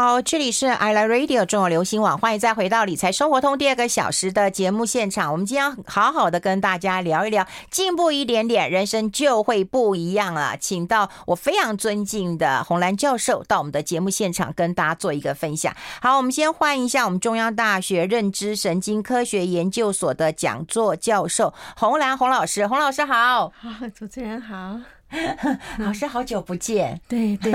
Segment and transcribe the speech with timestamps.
[0.00, 5.32] 好，这里是 I Like Radio 中国流行网，欢迎再回到理财生活通第二个小时的节目现场。
[5.32, 10.56] 我们今天好好的跟大家聊一聊，进步一点点，人生就会不一样了。
[10.56, 15.74] 请到我非常尊敬的红兰教授到我们的节目现场，跟大家做一个分享。
[16.00, 22.68] 好，我们先欢迎一下我们中央大学认知神经科学研究所的讲座教授红兰红老师。
[22.68, 23.52] 红老师，好，
[23.92, 24.78] 主持人好。
[25.78, 27.52] 老师好久不见，对 对，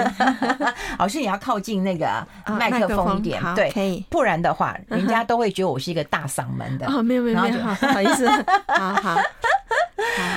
[0.98, 6.88] 老师 你要靠近那个麦克风一点，对，可以，不然的话，人家都会觉得我是一个大嗓门的。
[6.88, 8.28] 哦，没有没有没有，好，不好意思，
[8.68, 9.18] 好好。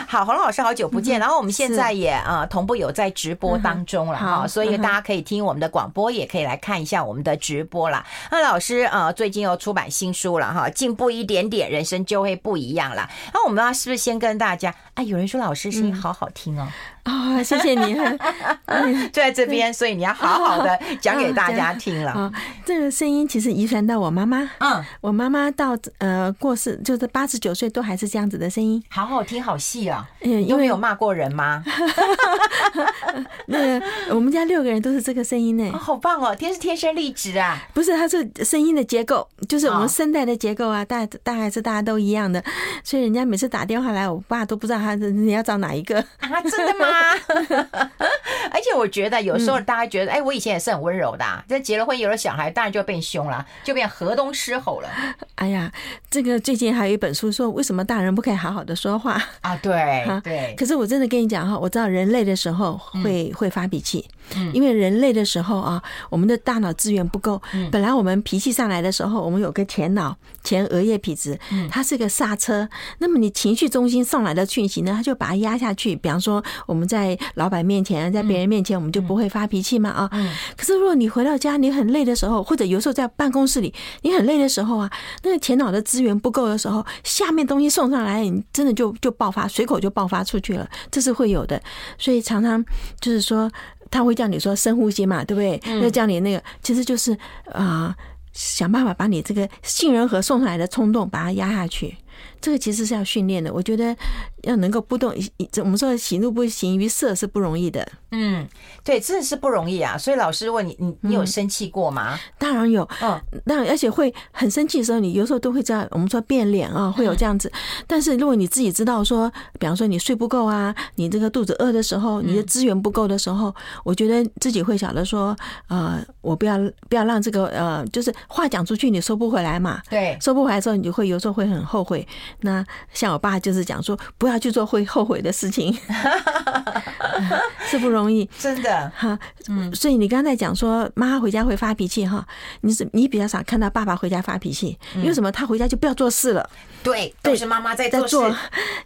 [0.07, 1.19] 好，洪老师好久不见。
[1.19, 8.05] 然后我们现在也呃同步有在直播当中了哈，所以大家可以听我们的广播，也可以来看一下我们的直播啦。
[8.31, 13.09] 那老师呃最近又出版新书了哈，进步一点点，人生就会不一样了。
[13.35, 14.73] 那我们要是不是先跟大家？
[14.95, 16.67] 哎，有人说老师声音好好听哦。
[17.07, 17.95] 啊，谢谢你，
[19.13, 22.11] 就在这边，所以你要好好的 讲给大家听了。
[22.11, 22.33] 啊，
[22.67, 30.05] 这个声音其实遗传到我妈妈，嗯，我妈妈到呃过世就是八十九岁都还是这样子的声音，好好听，好细啊。
[30.23, 31.63] 嗯，因为有骂过人吗？
[33.47, 37.57] 那个我们家六个人都是这个声音呢，好棒哦，天是天生丽质啊。
[37.73, 42.43] 不是，它是声音的结构，就是我们声带的结构啊，大大概是大家都一样的，
[42.83, 46.43] 所以人家每次打电话来，我爸都不知道他你要找哪一个啊？
[46.51, 46.96] 真的吗？
[48.51, 54.89] 而且我觉得有时候大家觉得，哎，我以前也是很温柔的，这结了婚有了小孩，当然就变凶了，就变河东狮吼了。
[55.37, 55.71] 哎呀，
[56.11, 59.57] 这个最近还有一本书说，为什么大人不可以好好的说话啊？
[59.57, 60.55] 对，对。
[60.57, 64.09] 可是我真的跟你讲哈，我知道人类的时候会会发脾气，
[64.53, 67.41] 因为人类的时候啊，我们的大脑资源不够。
[67.71, 71.39] 本来我们脾气上来的时候，我们有个前脑前额叶皮质，
[71.71, 72.69] 它是个刹车。
[72.99, 75.95] 那么你情绪中心上来的讯息呢，它就把它压下去。
[75.97, 80.11] 比方说我们在老板面前，在别人面前，我们就不会发脾气嘛啊。
[80.57, 84.91] 可是如果你回到家，你很累的时候，或者有时候在办公室里，你很累的时候啊，
[85.23, 91.61] 那个前脑的资源不够的时候，下面东西送上来，你真的就就爆发，随口就爆发出去了，这是会有的。
[91.99, 92.65] 所以常常
[93.01, 93.51] 就是说，
[93.91, 95.81] 他会叫你说深呼吸嘛，对不对？
[95.83, 97.13] 要叫你那个，其实就是
[97.53, 97.95] 啊、呃，
[98.33, 101.97] 想办法把你这个杏仁核送上来的冲动把它压下去。
[102.41, 103.97] 这个其实是要训练的，我觉得
[104.43, 105.13] 要能够不动，
[105.59, 107.87] 我们说喜怒不形于色是不容易的。
[108.13, 108.47] 嗯，
[108.85, 109.99] 对，真的是不容易啊。
[109.99, 112.15] 所以老师问你，你你有生气过吗？
[112.15, 117.51] 嗯、当然有，嗯，当然而且会很生气的时候，你有时候都会这样，我们说变脸啊，会有这样子。
[117.87, 123.55] 但是如果你自己知道说，比方说你睡不够啊，你这个肚子饿的时候，你的资源不够的时候，
[123.85, 125.37] 我觉得自己会晓得说，
[125.69, 126.57] 呃，我不要
[126.89, 129.83] 不要让这个呃，就是话讲出去你收不回来嘛。
[129.91, 132.07] 对，收不回来的时候，你就会有时候会很后悔。
[132.41, 135.77] 那像我爸就是讲说，不要去做会后悔的事情，
[137.67, 139.19] 是不容易，真的哈。
[139.49, 142.27] 嗯，所以你刚才讲说妈回家会发脾气哈，
[142.61, 145.31] 你是你比较少看到爸爸回家发脾气，为什么？
[145.33, 146.49] 他回家就不要做事了。
[146.83, 148.35] 对，都是妈妈在做。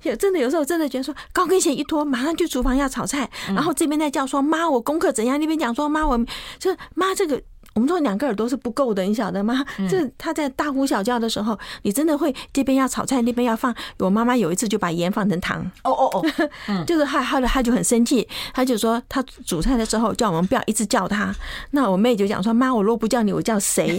[0.03, 6.19] 有真的有时候真的觉得说高跟鞋一脱，马上去厨房要炒菜，然后这边在叫说妈我功课怎样，那边讲说妈我
[6.59, 7.41] 就妈这个。
[7.81, 9.65] 我们说两个耳朵是不够的，你晓得吗？
[9.89, 13.75] 这他在大呼小叫的时候，你真的会这边要炒菜，那边要放。
[13.99, 15.61] 我妈妈有一次就把盐放成糖。
[15.83, 16.23] 哦哦哦，
[16.87, 21.35] 就是他后来他就很生气，他就说他煮菜的时候叫我们不要一直叫他。
[21.71, 23.99] 那我妹就讲说妈，我若不叫你，我叫谁？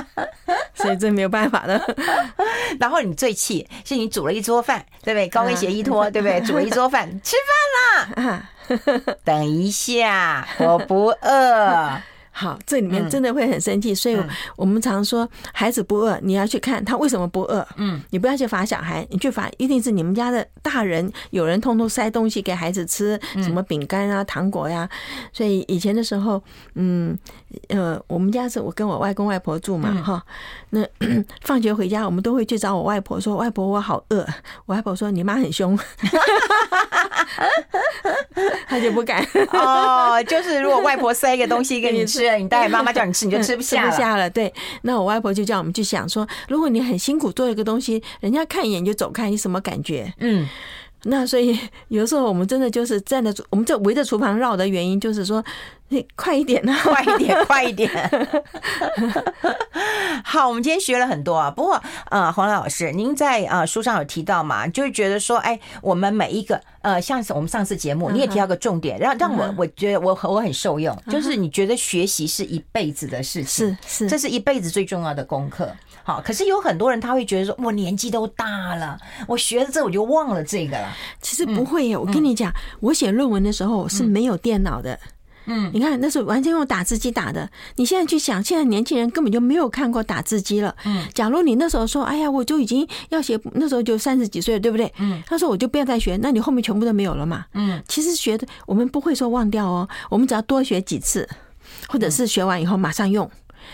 [0.74, 1.82] 所以这没有办法的。
[2.78, 5.28] 然后你最气是你煮了一桌饭，对不对？
[5.30, 6.38] 高跟鞋一脱，对不对？
[6.42, 7.34] 煮了一桌饭，吃
[8.14, 8.50] 饭啦。
[9.24, 12.02] 等一下，我不饿。
[12.38, 14.16] 好，这里面真的会很生气，所以
[14.54, 17.66] 我们常说孩子不饿，你要去看他为什么不饿。
[17.78, 24.88] 嗯，你不要去罚小孩，你去罚一定是你们家的大人，有人通通塞东西给孩子吃，什么饼干啊、糖果呀。
[25.32, 26.40] 所以以前的时候，
[26.76, 27.18] 嗯
[27.70, 30.24] 呃，我们家是我跟我外公外婆住嘛，哈，
[30.70, 30.86] 那
[31.42, 34.24] 放学回家我们都会去找我外婆，说外婆我好饿。
[34.66, 35.76] 我外婆说你妈很凶，
[38.68, 39.26] 他就不敢。
[39.50, 42.27] 哦，就是如果外婆塞一个东西给你吃。
[42.36, 43.90] 你带妈妈叫你吃，你就吃不下了。
[43.90, 44.52] 吃不下了，对。
[44.82, 50.12] 那我外婆就叫我们去想说，如果你很辛苦做一个东西，人家看一眼就走开，你什么感觉？
[50.18, 50.46] 嗯。
[51.04, 51.58] 那所以
[51.88, 55.42] 有时候我们真的就是站在，我们这围着厨房绕的原因，就是说，
[55.88, 57.90] 你快一点啊，快一点， 快一点。
[60.24, 61.50] 好，我们今天学了很多啊。
[61.50, 61.80] 不过，
[62.10, 75.70] 呃，黄老师，您在呃书上有提到嘛，就是觉得说，哎，我们每一个呃，像是我们上次节目，你也提到个重点，让让我我觉得我我很受用，就是你觉得学习是一辈子的事情，是是，这是一辈子最重要的功课。
[76.08, 80.88] 好，可是有很多人他会觉得说，我年纪都大了，我学了这我就忘了这个了。
[81.20, 82.50] 其实不会耶，我跟你讲，
[82.80, 84.98] 我写论文的时候是没有电脑的。
[85.44, 87.50] 嗯，你看那是完全用打字机打的。
[87.76, 90.74] 你现在去想，现在年轻人根本就没有看过打字机了。
[90.86, 94.90] 嗯，假如你那时候说，哎呀，我就已经要写，那时候就三十几岁了，对不对？
[94.98, 97.44] 嗯，他说我就不要再学，那你后面全部都没有了嘛。
[97.52, 101.28] 嗯，其实学的我们不会说忘掉哦，我们只要多学几次，
[101.88, 103.30] 或者是学完以后马上用。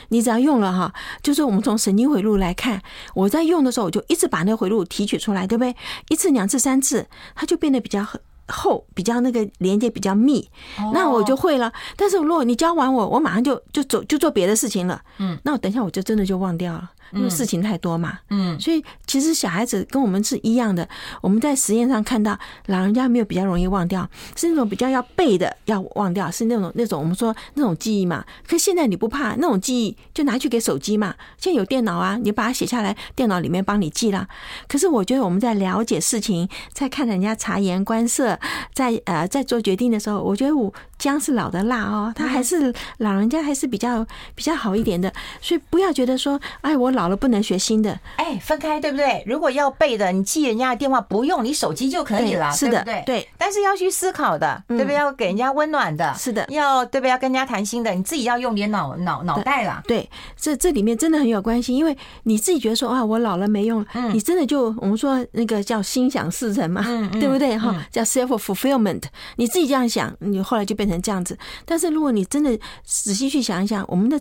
[0.09, 0.93] 你只要用了哈，
[1.23, 2.83] 就是我们从神经回路来看，
[3.15, 5.75] 我在用的时候，我就一直把那个回路提取出来，对不对？
[6.09, 8.07] 一次、两次、三次，它就变得比较
[8.49, 10.49] 厚，比较那个连接比较密，
[10.93, 11.73] 那我就会了。
[11.97, 16.91] 但是如果你教完我，我马上就就走就做别的事情了，嗯，那我等一下我就真的就忘掉了。
[17.13, 20.89] 因为事情太多嘛，嗯，所以其实小孩子跟我们是一样的。
[21.21, 22.37] 我们在实验上看到，
[22.67, 28.25] 老人家没有比较容易忘掉，是那种比较要背的要忘掉，是那种那种我们说那种记忆嘛。
[28.49, 31.15] 可现在你不怕那种记忆，就拿去给手机嘛。
[31.39, 34.27] 现在有电脑啊，你把它写下来，电脑里面帮你记了。
[34.67, 38.34] 可是我觉得我们在了解事情，在看人家察言观色，
[38.73, 40.73] 在呃在做决定的时候，我觉得我
[41.05, 44.05] 姜是老的辣哦，他还是老人家还是比较
[44.35, 45.13] 比较好一点的。
[45.41, 47.05] 所以不要觉得说，哎，我老。
[47.05, 48.01] 了，不能学新的。
[48.17, 49.23] 哎，分开对不对？
[49.27, 53.29] 如果要背的，你记人家的电话不用，你手机就可以了，是的，对，对。
[53.37, 54.95] 但是要去思考的，对不对？
[54.95, 56.47] 要给人家温暖的，是的。
[56.49, 57.11] 要对不对？
[57.11, 59.83] 要跟人家谈心的，你自己要用点脑脑脑袋了。
[59.87, 63.85] 对，这这里面真的很有关系，因为你自己觉得说啊，我老了没用，
[64.15, 66.83] 你真的就我们说那个叫心想事成嘛，
[67.21, 67.59] 对不对？
[67.59, 69.03] 哈，叫 self fulfillment。
[69.37, 71.39] 你自己这样想，你后来就变成这样子。
[71.65, 74.21] 但是如果你真的仔细去想一想，我们的，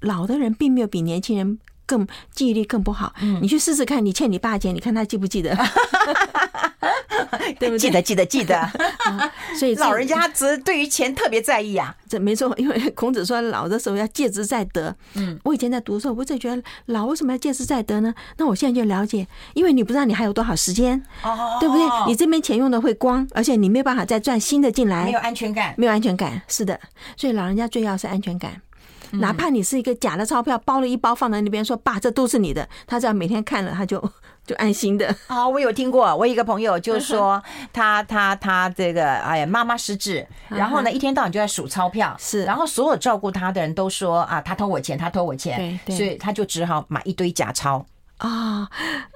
[0.00, 1.58] 老的人并没有比年轻人。
[1.92, 5.54] 更记忆力更不好，嗯你去试试看，你欠你爸钱，你看他记不记得？
[7.58, 7.78] 对不对？
[7.78, 8.70] 记得，记得，记得。
[9.58, 12.54] 所以老人家只对于钱特别在意啊，这没错。
[12.56, 14.94] 因为孔子说老的时候要戒之在得。
[15.14, 18.14] 嗯，我以前在读的时候，我就觉得老为什么要戒之在得呢？
[18.38, 21.84] 那我现在就了解，因为你不知道你还有多少时间，哦，对不对？
[22.06, 26.40] 你这边钱用的会光，而且你没有办法再赚新的进来，没有安全感，没有安全感。
[26.48, 26.78] 是的，
[27.16, 28.60] 所以老人家最要是安全感。
[29.12, 34.02] 哪怕你是一个假的钞票，包了一包放在那边，说爸，这都是你的，他只要每天看了，他就
[34.46, 35.14] 就安心的。
[35.26, 37.42] 啊，我有听过，我一个朋友就说
[37.72, 47.84] 他他他这个哎呀妈妈失智，然后呢一天到晚就在数钞票，是，然后所有照顾他的人都说啊他偷我钱，他偷我钱，对对，所以他就只好买一堆假钞。
[48.22, 48.68] 啊，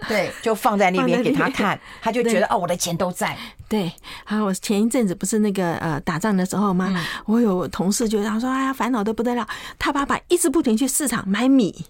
[0.09, 3.37] 对，就放在那边给他看， 他就觉得哦，我的钱都在。
[3.69, 3.93] 对，
[4.25, 6.93] 还有我前一阵子不是那个呃打仗的时候吗？
[7.25, 9.47] 我有同事就他说哎呀烦恼的不得了，
[9.79, 11.87] 他爸爸一直不停去市场买米。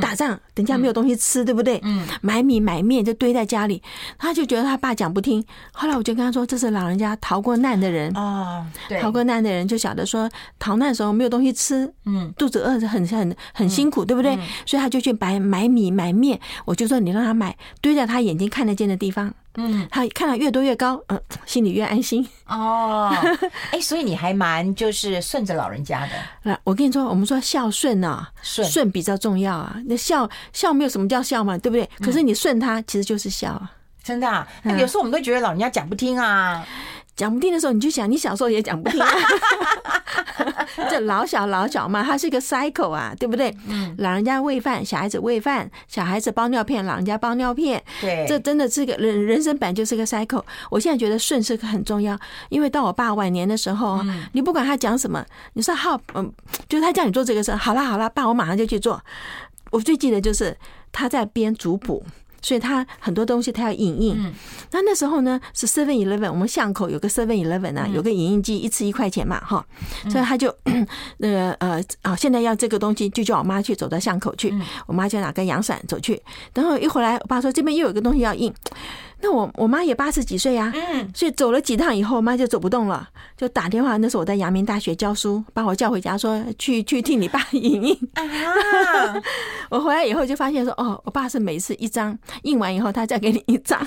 [0.00, 1.80] 打仗，等家没有东西吃，对不对？
[1.84, 3.82] 嗯，买米买面就堆在家里，
[4.18, 5.44] 他就觉得他爸讲不听。
[5.72, 10.28] 后来我就跟他说，这是老人家逃过难的人啊，对，逃过难的人就晓得说，
[10.58, 14.36] 逃难的时候没有东西吃，嗯，肚子饿是很很很辛苦，对不对？
[14.64, 16.40] 所以他就去买买米买面。
[16.64, 19.32] 我就说你让他买，堆在他眼睛看得见的地方。
[19.56, 22.26] 嗯，他看到越多越高，嗯，心里越安心。
[22.46, 23.10] 哦，
[23.72, 26.12] 哎，所以你还蛮就是顺着老人家的。
[26.42, 29.76] 那我跟你说，我们说孝顺啊，顺顺比较重要啊。
[29.86, 31.88] 那孝孝没有什么叫孝嘛，对不对？
[32.00, 33.72] 可是你顺他，其实就是孝啊。
[34.02, 34.46] 真的啊？
[34.62, 36.64] 那有时候我们都觉得老人家讲不听啊。
[37.16, 39.00] 讲不定的时候，你就想，你小时候也讲不听，
[40.90, 43.56] 这老小老小嘛，它是一个 cycle 啊，对不对？
[43.66, 50.44] 嗯，老人家喂饭，小孩子喂饭，小孩子包尿片，老人家包尿片，对，这真的是个人人生本就是个 cycle。
[50.70, 52.18] 我现在觉得顺是个很重要，
[52.50, 55.24] 因为到我爸晚年的时候，你不管他讲什么，
[55.54, 56.30] 你说好，嗯，
[56.68, 59.02] 就是他叫你做这个事，好了好了，爸，我马上就去做。
[59.70, 60.54] 我最记得就是
[60.92, 62.04] 他在编族谱。
[62.42, 64.32] 所以他很多东西他要影印，
[64.70, 69.64] 那那时候呢是 Seven Eleven，我们巷口有个 Seven Eleven 啊，有个影印机，一次一块钱嘛，哈，
[70.10, 70.54] 所以他就
[71.18, 74.54] 那个呃啊，现在要这个东西，就叫我妈去走到巷口去，
[74.86, 76.20] 我妈就拿个阳伞走去，
[76.52, 78.52] 等会一回来，我爸说这边又有个东西要印。
[79.26, 83.96] 那我我妈也八十几岁呀，嗯，所以走了几趟以后，我妈就走不动了，就打电话。
[83.96, 88.22] 那时候我在阳明大学教书，把我叫回家说去去替你爸 影印啊。
[89.68, 93.84] 我回来以后就发现说，哦，我爸是每次一张印完以后，他再给你一张。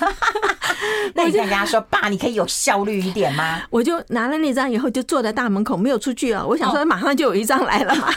[1.15, 3.61] 那你再跟他说，爸，你可以有效率一点吗？
[3.69, 6.45] 我就拿了那张以后，就坐在大门口没有出去了。
[6.45, 8.09] 我想说，马上就有一张来了嘛，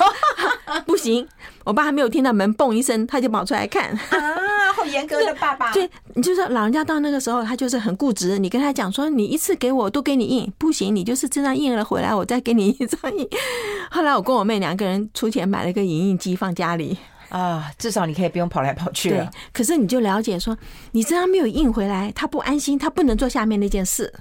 [0.86, 1.24] 不行，
[1.64, 5.72] 我爸还没有听到门嘣一声，他就跑出来看啊，好严格的爸爸。
[5.72, 8.38] 对，你就说老人家到那个时候，他就是很固执。
[8.38, 13.28] 你跟他讲说，你一次给我都给你印，不行，你就是这张印了回来，我再给你一张印。
[13.90, 19.24] 后来我跟我妹两个人出钱买了一个影印机放家里啊，至少你可以不用跑来跑去了。
[19.24, 20.56] 对，可是你就了解说，
[20.90, 24.12] 你这张没有印回来，他不安心，他不能做下面那件事。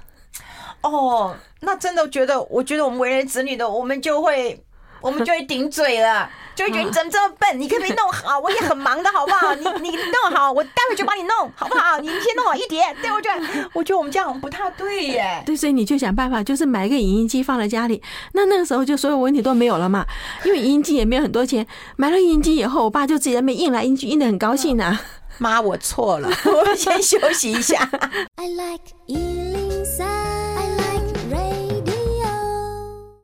[0.82, 4.64] 哦，那真的觉得，我觉得我们为人子女的，我们就会。
[5.02, 6.30] 我们就会顶嘴了。
[6.54, 7.58] 就会觉得你怎么这么笨？
[7.58, 8.38] 你可不可以弄好？
[8.38, 9.54] 我也很忙的，好不好？
[9.54, 11.96] 你你弄好，我待会就帮你弄，好不好？
[12.00, 13.32] 你先弄好一点，对不对？
[13.72, 15.42] 我觉得我们这样不太对耶。
[15.46, 18.02] 对，所以你就想办法，就是买一个影音机放在家里。
[18.34, 20.04] 那那个时候就所有问题都没有了嘛，
[20.44, 21.66] 因为影音机也没有很多钱。
[21.96, 25.00] 买了影音机以后，我爸就自己在那边印来印去，印的很高兴呢。
[25.38, 27.88] 妈，我错了，我先休息一下。
[28.36, 28.84] I like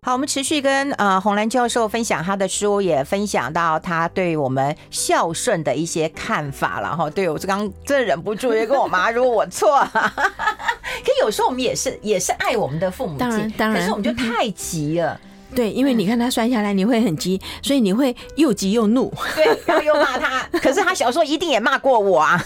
[0.08, 7.10] 好，我们持续跟呃洪兰教授分享他的书，也分享到他对我们孝顺的一些看法了哈。
[7.14, 15.20] 对我这刚真的忍不住也跟我妈，如果我错了， 可有时候我们也是也是爱我们的父母亲，当然当然，可是我们就太急了。
[15.54, 20.42] 对，因为你看他摔下来，你会很急，所以你会又急又怒，对，然后又骂他。
[20.58, 22.42] 可是他小时候一定也骂过我啊。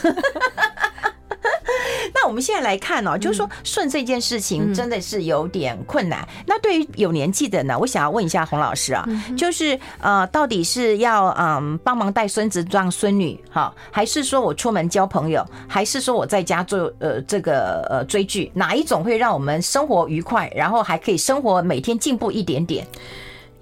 [2.15, 6.27] 那我们现在来看哦，就是说顺这件事情真的是有点困难。
[6.47, 22.87] 那对于有年纪的呢，我想要问一下洪老师啊，就是呃，到底是要嗯帮忙带孙子当孙女哈，还是说我出门交朋友，还是说我在家做呃这个呃追剧，哪一种会让我们生活愉快，然后还可以生活每天进步一点点？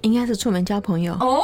[0.03, 1.13] 应该是出门交朋友。
[1.15, 1.41] 哦。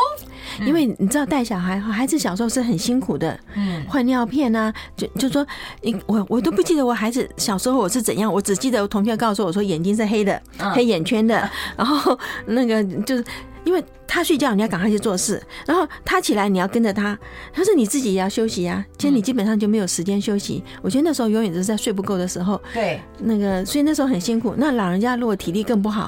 [0.65, 5.45] 因为你知道带小孩，孩子小时候是很辛苦的，嗯，换尿片啊，就就说，
[5.83, 10.41] 你我我都不记得我孩子小时候我是怎样，我只记得我同学告诉我说眼睛是黑的，
[10.73, 13.25] 黑眼圈的，然后那个就是
[13.66, 13.85] 因为。
[14.08, 17.18] 他睡觉，你要赶快去做事；然后他起来，你要跟着他。
[17.52, 20.62] 他说：“你自己也要休息呀。”其实你基本上就没有时间休息。
[20.80, 22.58] 我觉得那时候永远都是在睡不够的时候。
[22.73, 24.54] 对，那个所以那时候很辛苦。
[24.56, 26.02] 那老人家如果体力更不好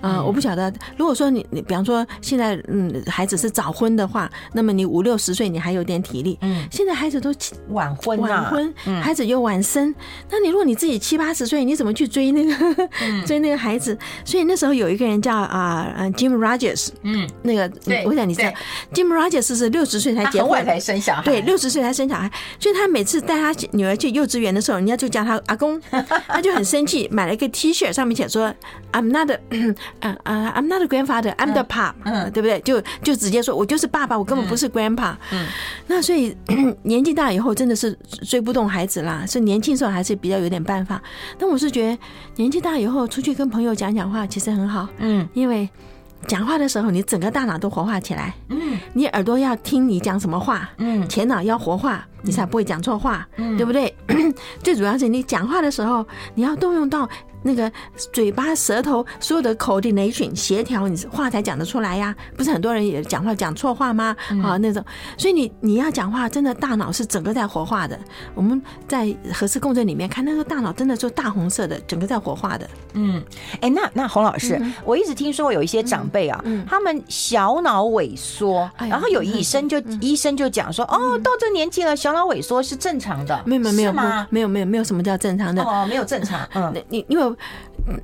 [0.00, 0.72] 啊，呃，我不晓得。
[0.96, 6.38] 如果说你你比方说现在嗯孩子是早婚的话，那么你五六十岁你还有点体力。
[6.40, 7.30] 嗯，现在孩子都
[7.68, 9.94] 晚婚，晚婚，孩子又晚生。
[10.30, 12.88] 那你如果你自己七八十岁，你怎么去追那个
[13.26, 13.96] 追那个孩子？
[14.24, 17.28] 所以那时候有一个人叫啊呃 Jim Rogers，嗯。
[17.42, 17.70] 那个，
[18.06, 18.48] 我想你知道
[18.92, 25.80] ，Jim Rogers 是六十岁才结婚才生小孩，对，六十岁才生小孩，所以他每次带他女儿去幼稚园的时候，人家就叫他阿公，
[26.28, 28.52] 他就很生气，买了一个 T 恤，上面写说
[28.92, 29.30] I'm not，
[30.00, 32.60] 啊啊， I'm not a grandfather，I'm the pop，嗯，对不对？
[32.60, 35.14] 就就直接说我就是爸爸，我根本不是 grandpa。
[35.32, 35.46] 嗯，
[35.86, 36.36] 那所以
[36.84, 41.02] 年纪大以后真的是追不动孩子啦，是年轻时候还是比较有点办法。
[41.38, 41.98] 但我是觉得
[42.36, 45.68] 年纪大以后出去跟朋友讲讲话其实很好，嗯，因为。
[46.24, 48.34] 讲话的时候，你整个大脑都活化起来。
[48.48, 53.94] 嗯，你耳朵要听你讲什么话，嗯，前脑要活化，你才不会讲错话，嗯，对不对？
[54.62, 57.08] 最主要是你讲话的时候，你要动用到。
[57.44, 57.70] 那个
[58.12, 62.14] 嘴巴、舌头所有的 coordination 协调，你话才讲得出来呀。
[62.36, 64.16] 不是很多人也讲话讲错话吗？
[64.42, 64.82] 啊，那种，
[65.18, 67.98] 所以你你要讲话，真的大脑是整个在活化的。
[68.34, 72.66] 我们在核磁共振里面看，那个大脑真的就大红色的，整个在活化的。
[72.94, 73.22] 嗯，
[73.60, 83.38] 哎，那那洪老师，我一直听说有一些长辈啊，他们小脑萎缩，然后有医生就医生就讲说，哦，到这年纪了，小脑萎缩是正常的。
[83.44, 83.92] 没有没有没有
[84.30, 86.40] 没有没有没有什么叫正常的哦，没有正常。
[86.54, 87.33] 嗯，你因为。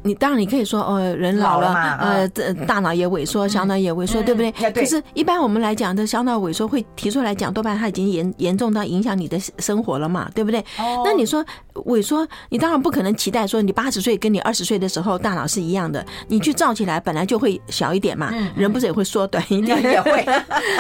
[0.03, 4.53] 你当然你可以说，哦，人老了，呃，这大脑也萎缩，小脑也萎缩，对不对？
[4.73, 10.65] 可是，一般我们来讲的小脑萎缩会提出来讲，多半它已经严严重到影响你的生活了嘛，对不对？
[11.05, 11.45] 那你说
[11.87, 20.25] 萎缩，你当然不可能期待说你八十岁跟你二十岁的时候大脑是一样的，你去照起来本来就会小一点嘛，人不是也会缩短一点，也会，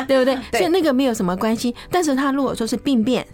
[0.06, 0.36] 对不对？
[0.52, 1.74] 所以那个没有什么关系。
[1.90, 3.26] 但是他如果说是病变。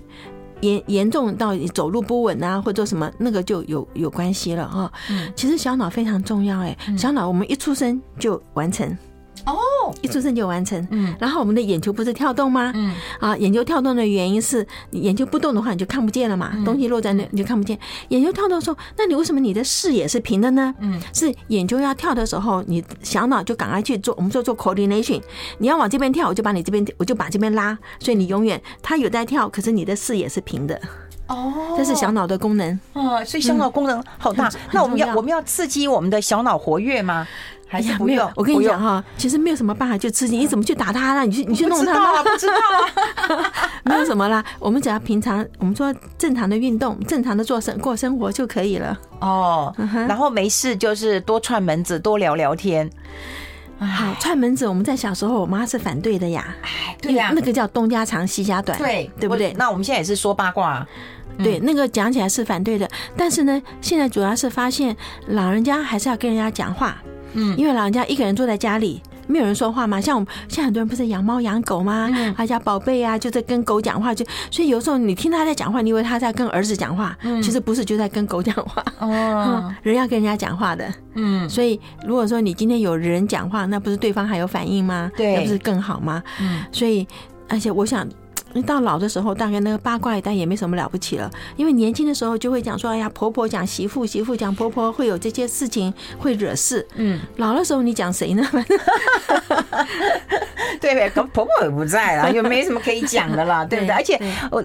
[0.60, 4.92] 严严重到你走路不稳啊，或者什么，那个就有有关系了哈。
[5.10, 8.96] 嗯，其实小脑非常重要哎，小脑我们一出生就完成。
[9.46, 12.72] 哦，一出生就完成，嗯，然后我们的眼球不是跳动吗？
[12.74, 17.78] 嗯，啊，眼球跳动的原因是你眼球不动的话，你就看不见了嘛，东西落在那你就看不见。
[18.08, 20.74] 眼球跳动的时候，那你为什么你的视野是平的呢？
[20.80, 25.22] 嗯，是眼球要跳的时候，你小脑就赶快去做，我们说做 coordination，
[25.58, 30.80] 你要往这边跳，我就把你这边，我就把这边拉，所以你永远它有在跳，可是你的视野是平的。
[31.28, 32.78] 哦，这是小脑的功能。
[32.92, 34.48] 哦，所以小脑功能好大。
[34.72, 37.26] 那我们要我们要刺激我们的小脑活跃吗？
[37.66, 38.30] 还是不用？
[38.37, 40.37] 我跟你讲哈，其实没有什么办法就刺激。
[40.37, 41.26] 你怎么去打他呢？
[41.26, 42.23] 你去你去弄他吗？
[42.23, 43.52] 不知道啊，
[43.85, 44.44] 没有什么啦。
[44.58, 48.96] 我们只要平常我们说正常的运动，正常的做生过生活就可以了。
[49.20, 49.75] 哦，
[50.08, 52.88] 然后没事就是多串门子，多聊聊天。
[53.78, 56.54] 好，串门子，我们在小时候，我妈是反对的呀。
[56.62, 59.52] 哎，对呀，那个叫东家长西家短，对对不对？
[59.58, 60.87] 那我们现在也是说八卦。
[61.38, 64.96] 对，那个讲起来是反对的，但是呢，现在主要是发现
[65.26, 66.96] 老人家还是要跟人家讲话。
[67.36, 70.00] 嗯，因为老人家一个人坐在家里，没有人说话嘛。
[70.00, 72.10] 像我们现在很多人不是养猫养狗吗？
[72.12, 78.84] 嗯，他家宝贝啊，就在跟狗讲话，就所以有时候你听他在讲话，你以为他在跟儿子讲话，嗯，其实不是，就在跟狗讲话。
[78.98, 85.10] 哦， 人要跟人家讲话的，嗯，所以如果说你今天有人讲话，那不是对方还有反应吗？
[85.16, 86.22] 对，那不是更好吗？
[86.40, 87.06] 嗯，所以
[87.48, 88.06] 而且我想。
[88.62, 96.86] 到老的时候，大概那个八卦一代也没什么了不起了，因为年轻的时候就会讲说，哎呀，婆婆讲媳妇，媳妇讲婆婆，会有这些事情会惹事。
[96.96, 98.46] 嗯，老的时候你讲谁呢？
[100.80, 101.08] 对不对？
[101.10, 103.94] 婆婆也不在了，又没什么可以讲的了， 对不对？
[103.94, 104.20] 而且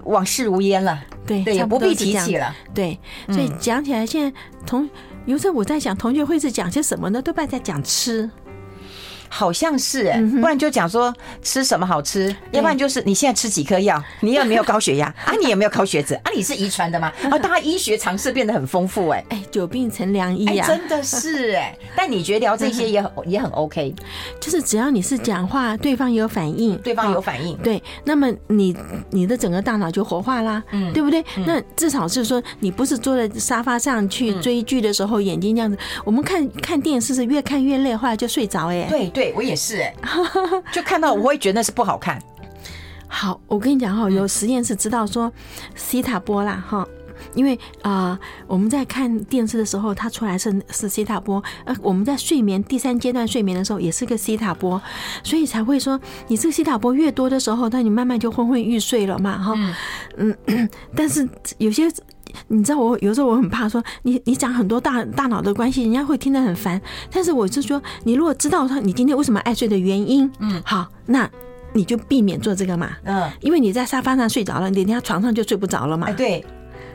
[0.05, 2.53] 往事如烟了，对对，也不必提起了。
[2.73, 4.89] 对，所以讲起来，现在同
[5.25, 7.21] 有时候我在想，同学会是讲些什么呢？
[7.21, 8.29] 多半在讲吃。
[9.33, 15.33] 好像是哎，不然就讲说吃什么好吃，要不然就是你现在吃几颗药， 你有没有高血压 啊？
[15.41, 16.23] 你有没有高血脂啊？
[16.35, 17.09] 你是遗传的吗？
[17.31, 21.73] 啊， 大家医学常识变得很丰富哎，哎，久病成良医呀，真的是哎。
[21.95, 23.95] 但你觉得聊这些也很也很 OK，
[24.41, 28.75] 就是只要你是讲话，对方有反应，对方有反应，对，那么你
[29.11, 31.23] 你的整个大脑就活化啦，嗯，对不对？
[31.47, 39.20] 那至少是说你不是坐在沙发上去追剧的时候眼睛这样子，我们看看电视是越看越累，后来就睡着哎，对对。
[39.21, 39.93] 对，我也是哎，
[40.73, 42.19] 就看到我会觉得那是不好看。
[43.07, 45.31] 好，我跟你讲哈，有实验室知道说
[45.75, 46.83] 西塔波啦哈，
[47.35, 54.81] 因为啊我们在看电视的时候，它出来是是西塔波，呃我们在睡眠第三阶段睡眠的时候也是个西塔波，
[55.23, 59.53] 所以才会说你这个西塔波越多的时候，那你慢慢就昏昏欲睡了嘛哈。
[60.17, 60.35] 嗯，
[60.97, 61.87] 但是有些。
[62.47, 66.81] 你知道我有时候我很怕说你你讲很多大大脑的关系，人家会听得很烦。
[67.11, 71.29] 但是我是说，你如果知道说你今天为什么爱睡的原因，嗯，好，那
[71.73, 76.43] 你就避免做这个嘛，嗯，因为你在沙发上睡着了，你等下床上就睡不着了嘛，对。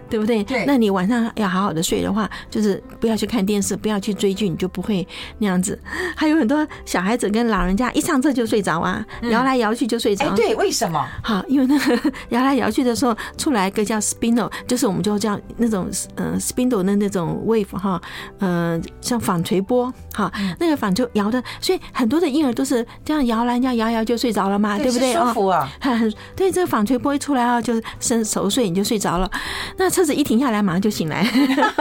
[0.08, 0.42] 对不对？
[0.44, 5.06] 对，那你晚上要好好的睡的话，就是不要去看电视，不要去追剧，你就不会
[5.38, 5.78] 那样子。
[6.16, 10.24] 还有很多小孩子跟老人家一上车就睡着啊，摇来摇去就睡着。
[10.26, 11.04] 哎，对，为什么？
[11.22, 18.00] 好，因为那个 摇来摇去的时候出来一个叫 spindle，就是我们就叫那种嗯 spindle 的那种 wave 哈，
[18.38, 25.14] 嗯，像纺锤波哈，那个纺就摇的，所以很多的婴儿都是这样摇来人家摇摇就睡着了嘛，对不对？
[25.14, 25.68] 舒服啊。
[25.80, 29.28] 很 对，这个纺锤波一出来啊，就伸熟睡你就睡着了。
[29.76, 29.90] 那。
[29.96, 31.26] 车子一停下来，马上就醒来，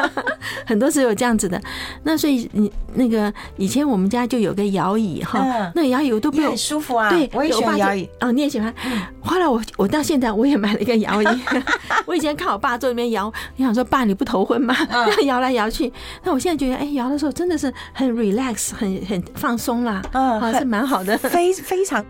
[0.65, 1.61] 很多是有这样子的。
[2.03, 5.39] 那所以你那个以前我们家就有个摇椅哈，
[5.75, 7.09] 那个摇椅我都不很舒服啊。
[7.09, 8.09] 对，我也喜欢摇椅。
[8.21, 8.73] 哦，你也喜欢。
[9.19, 11.27] 后来我我到现在我也买了一个摇椅。
[12.07, 14.73] 我以前看我爸坐那边摇，你想说爸你不头昏吗？
[15.25, 15.91] 摇来摇去。
[16.23, 20.01] 那我现在觉得，哎，摇的时候真的是很 relax，很很放松啦。
[20.13, 22.05] 嗯，还是蛮好的，非非常。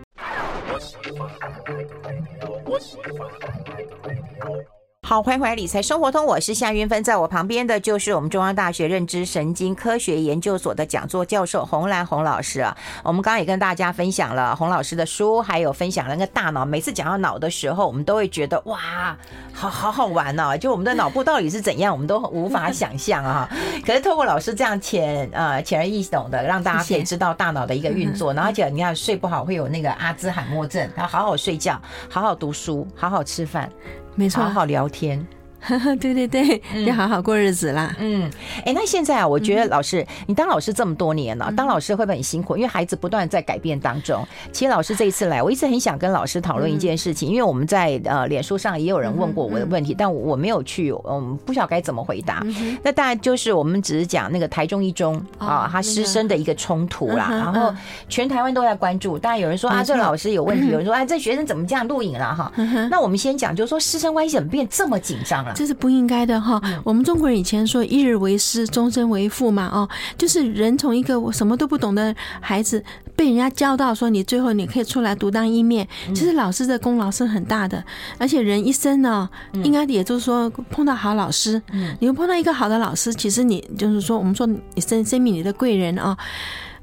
[5.08, 12.76] 好，欢迎回来理财生活通，我是夏云芬，在我旁边的就是我们中央大学认知神经科学研究所的讲座教授洪兰洪老师啊。
[13.04, 16.64] 我们刚刚也跟大家分享了洪老师的书，还有分享了那个大脑。
[16.64, 19.16] 每次讲到脑的时候，我们都会觉得哇，
[19.52, 20.56] 好好好玩哦、啊。
[20.56, 23.48] 就我们的脑部到底是怎样，我们都无法想象啊。
[23.86, 28.34] 可是透过老师这样浅呃浅而易懂的，让大家可以知道大脑的一个运作。
[28.34, 33.70] 然后而且你看睡不好会有那个阿兹海默症，然后好好睡觉，好好读书，好好吃饭。
[34.16, 35.24] 没错，好好聊天。
[36.00, 37.94] 对对对，要好好过日子啦。
[37.98, 38.30] 嗯，
[38.64, 42.56] 哎，那现在啊，我觉得老师，你当老师这么多年了，当老师会不会很辛苦？
[42.56, 44.26] 因为孩子不断在改变当中。
[44.52, 52.44] 其实老师这一次来，我一直很想跟老师讨论一件事情，因为我们在呃脸书上也有人问过我的问题，但我没有去，嗯，不晓得该怎么回答。
[52.82, 57.74] 那当然就是我们只是讲那个台中一中啊，他师生的一个冲突啦，然后
[58.08, 59.18] 全台湾都在关注。
[59.18, 62.52] 当然有人说啊，这老师有问题；有人说啊，这学生怎么这样录影了哈？
[62.90, 65.54] 那我们先讲，就是说师生关系怎么变这么紧张了？
[65.54, 66.60] 这是不应该的哈。
[66.84, 72.82] 我们中国人以前说“一日为师，终身为父”嘛，哦，就是人从一个什么都不懂的孩子，
[73.14, 77.82] 被人家教到说你最后你可以出来独当一面，其实老师的功劳是很大的。
[78.18, 79.28] 而且人一生呢，
[79.64, 81.60] 应该也就是说碰到好老师，
[82.00, 86.16] 你会碰到一个好的老师，其实你就是说我们说你生生命里的贵人啊。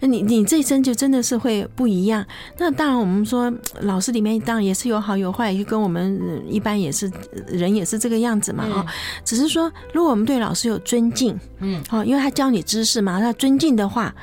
[0.07, 2.25] 你你这一生就真的是会不一样。
[2.57, 7.11] 那当然，我们说老师里面当然也是有好有坏，就跟我们一般也是
[7.47, 8.85] 人也是这个样子嘛啊。
[9.23, 14.13] 只是说，如果我们对老师有尊敬，嗯，好，因为他教你知识嘛，他尊敬的话。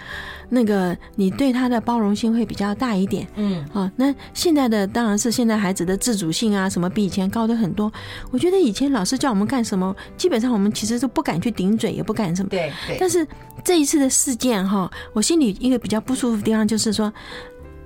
[0.50, 7.90] 那个，你对他的包容性会比较大一点，嗯，啊，那现在的当然是现在孩子的自主性啊，什么比以前高的很多。
[8.30, 12.48] 我觉得以前老师叫我们干什么，基本上我们其实都不敢去顶嘴，也不敢什么。
[12.48, 12.96] 对对。
[12.98, 13.26] 但是
[13.64, 17.12] 这一次的事件哈，我心里一个比较不舒服的地方就是说，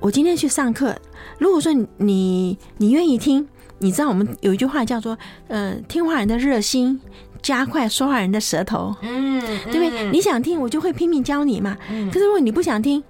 [0.00, 0.96] 我今天去上课，
[1.38, 3.46] 如果说你你愿意听，
[3.79, 6.98] 你知道我们有一句话叫做，呃，听话人的热心。
[7.44, 10.11] 加快说话人的舌头，嗯，对不对？
[10.11, 11.76] 你想听，我就会拼命教你嘛。
[12.11, 13.00] 可是如果你不想听，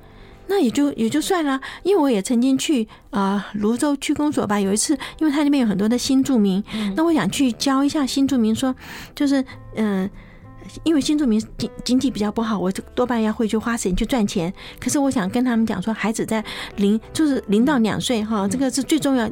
[0.49, 6.63] 那也就也就算了，因为我也曾经去啊泸州区公所吧，有一次，因为他那边有很多的新住民，
[6.97, 8.75] 那我想去教一下新住民说，
[9.15, 9.41] 就是
[9.77, 10.03] 嗯。
[10.05, 10.11] 呃
[10.83, 14.53] 因为新住民经经济比较不好，我就多半要会去花钱去赚钱。
[14.81, 16.45] 可是我想跟他们讲说，孩子在
[16.77, 19.29] 零就是零到两岁哈，这个是最重要。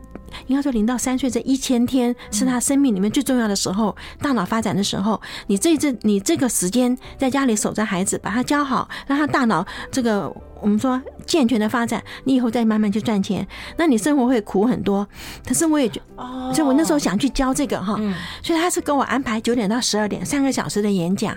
[0.47, 5.21] 应该说零到三岁这一千天是他生命里面最重要的时候，大脑发展的时候。
[5.47, 10.35] 你这这你这个时间在家里守着孩子，把他教好，让他大脑这个。
[10.63, 13.47] 我们说健全的发展，你以后再慢慢去赚钱，
[13.77, 15.07] 那你生活会苦很多。
[15.47, 18.01] 可是我也觉哦，所以我那时候想去教这个哈，
[18.43, 21.37] 所以他是跟我安排九点到十二点三个小时的演讲。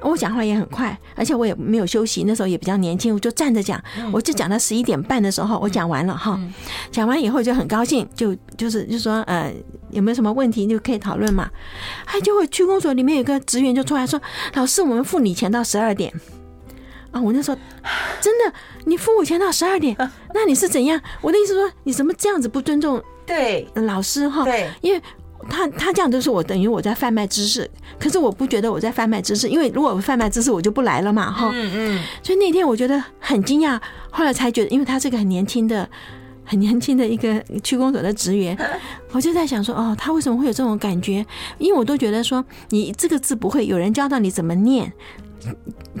[0.00, 2.24] 我讲话也很快，而且我也没有休息。
[2.26, 6.38] 那时候也比较年轻，我就站着讲，我就讲到十一点半的时候，我讲完了哈。
[6.90, 9.52] 讲完以后就很高兴，就就是就说呃
[9.90, 11.48] 有没有什么问题就可以讨论嘛。
[12.04, 14.20] 还就会区公所里面有个职员就出来说
[14.54, 16.12] ：“老师，我们付你钱到十二点。”
[17.12, 17.20] 啊！
[17.20, 17.56] 我那时候
[18.20, 18.52] 真的，
[18.84, 19.96] 你付我钱到十二点，
[20.34, 21.00] 那你是怎样？
[21.20, 24.44] 我的意思说，你怎么这样子不尊重对老师哈？
[24.44, 25.02] 对，因为
[25.48, 27.68] 他他这样就是我等于我在贩卖知识，
[27.98, 31.50] 可是我不觉得我在贩卖知识，因为如果我贩卖知识，我就不来了嘛哈。
[31.52, 32.02] 嗯嗯。
[32.22, 35.88] 所以那天我觉得很惊讶，后来才觉得，因为他是个很年轻的、
[36.44, 38.56] 很年轻的一个区公所的职员，
[39.12, 41.24] 我就在想说，哦，他为什么会有这种感觉？
[41.58, 44.92] 因为我都觉得说，你这个字不会，有人教到你怎么念。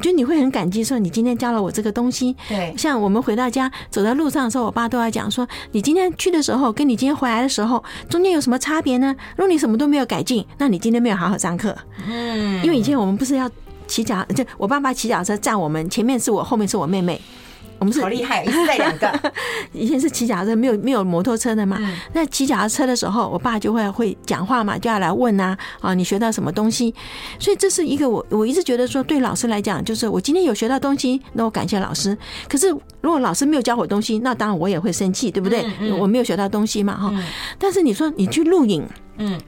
[0.00, 2.36] 就你会很感激，说你今天教了我这个东西。
[2.48, 9.14] 对，像我们回到家走在路上的时候，我爸都要讲说，你今天去的时候跟你今天回来的时候中间有什么差别呢？
[9.36, 11.76] 如果你什么都没有改进，那你今天没有好好上课。
[12.08, 13.50] 嗯，因为以前我们不是要
[13.86, 17.20] 骑脚，就我爸爸骑脚车站我们前面是我，后面是我妹妹。
[17.80, 19.32] 我们是好厉害，一次带两个。
[19.72, 21.78] 以前是骑脚踏车，没有没有摩托车的嘛。
[21.80, 26.94] 嗯、那骑脚踏车的时候，我爸就会会讲话嘛，就要来问呐啊，啊，你学到什么东西？
[27.38, 32.16] 所以这是一个我我一直觉得说，对老师来讲，就是我今天有学到东西，那我感谢老师。
[32.46, 32.68] 可是
[33.00, 35.62] 如果老师没有教我东西，那当然我也会生气，对不对？
[35.80, 37.10] 嗯嗯、我没有学到东西嘛，哈。
[37.14, 37.24] 嗯、
[37.58, 39.40] 但是你说你去录影，嗯。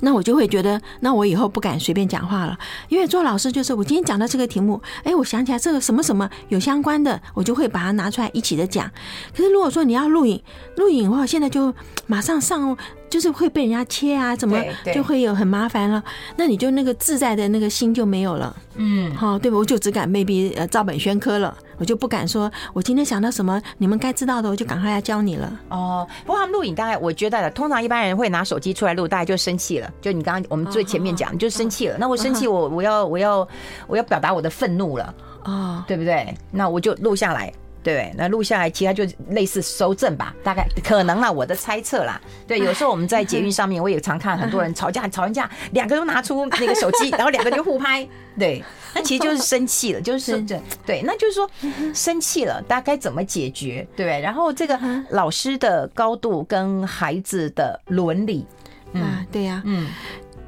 [0.00, 2.58] 那我就会觉得，那我以后不敢随便讲话了，
[2.88, 8.90] 因为做老师就是我今天讲到这个题目，哎，我想起来这个什么什么有相关的，我就会把它拿出来一起的讲。
[9.36, 10.42] 可是如果说你要录影，
[10.76, 11.74] 录影的话，现在就
[12.06, 12.76] 马上上。
[13.08, 14.62] 就是会被人家切啊，怎么
[14.94, 16.02] 就会有很麻烦了？
[16.36, 18.54] 那你就那个自在的那个心就没有了。
[18.76, 19.56] 嗯，好，对吧？
[19.56, 25.52] 我就只敢 maybe 呃照本宣科了，我就不敢说，我今天想到什么，你们该知道的，我就赶快来教你了。
[25.70, 29.92] 哦，不过他们录影大概我觉得，通常一般人会拿手机出来录，大概就生气了。
[30.00, 31.96] 就你刚刚我们最前面讲，就生气了。
[31.98, 33.48] 那我生气，我我要我要
[33.86, 35.14] 我要表达我的愤怒了。
[35.44, 36.34] 哦，对不对？
[36.50, 37.52] 那我就录下来。
[37.82, 42.20] 对，那录下来，其他就类似收证吧，大概可能啦，我的猜测啦。
[42.46, 48.06] 对，有时候我们在捷运上面，我也常看很多人吵架，吵完架， 两个都拿出那个手机， 然后两个就互拍。
[48.38, 48.62] 对，
[48.94, 50.40] 那其实就是生气了，就是
[50.84, 51.48] 对，那就是说
[51.94, 53.86] 生气了，大家该怎么解决？
[53.96, 54.78] 对，然后这个
[55.10, 58.46] 老师的高度跟孩子的伦理，
[58.92, 59.88] 嗯，对呀，嗯。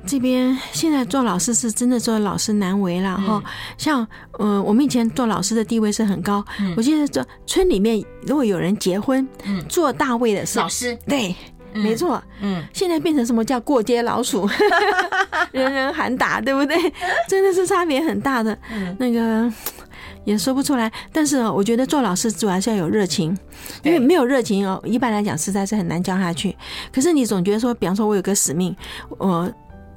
[0.06, 3.42] 这边现在做老师是真的做老师难为了哈，
[3.76, 4.06] 像
[4.38, 6.44] 呃我们以前做老师的地位是很高，
[6.76, 9.26] 我记得做村里面如果有人结婚，
[9.68, 11.34] 做大位的是老师，对，
[11.72, 14.48] 没错，嗯，现在变成什么叫过街老鼠，
[15.52, 16.76] 人人喊打，对不对？
[17.28, 18.56] 真的是差别很大的，
[18.98, 19.52] 那个
[20.24, 20.90] 也说不出来。
[21.12, 23.36] 但是我觉得做老师主要是要有热情，
[23.84, 26.56] 因为没有热情哦，一般来讲实在是很难教下去。
[26.90, 28.74] 可是你总觉得说，比方说我有个使命，
[29.18, 29.48] 我。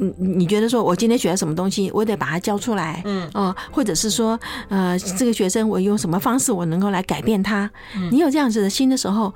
[0.04, 4.40] 你你觉得说，我今天学了什么东西，我得把它教出来，嗯，哦，或者是说，
[4.70, 7.70] 呃，这个学生我用什么方式我能够来改变他？
[8.12, 9.34] 你有这样子的心的时候，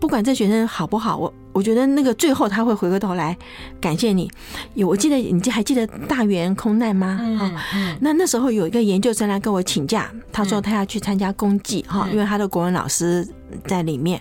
[0.00, 3.36] 不管这学生好不好，我我觉得那个最后他会回过头来
[3.80, 4.30] 感谢你。
[4.74, 7.18] 有，我记得你还记得大园空难吗？
[7.20, 13.26] 嗯嗯，那那时候有一个研究生来跟我请假，他说他要去参加公祭哈，因为他的国文老师
[13.66, 14.20] 在里面。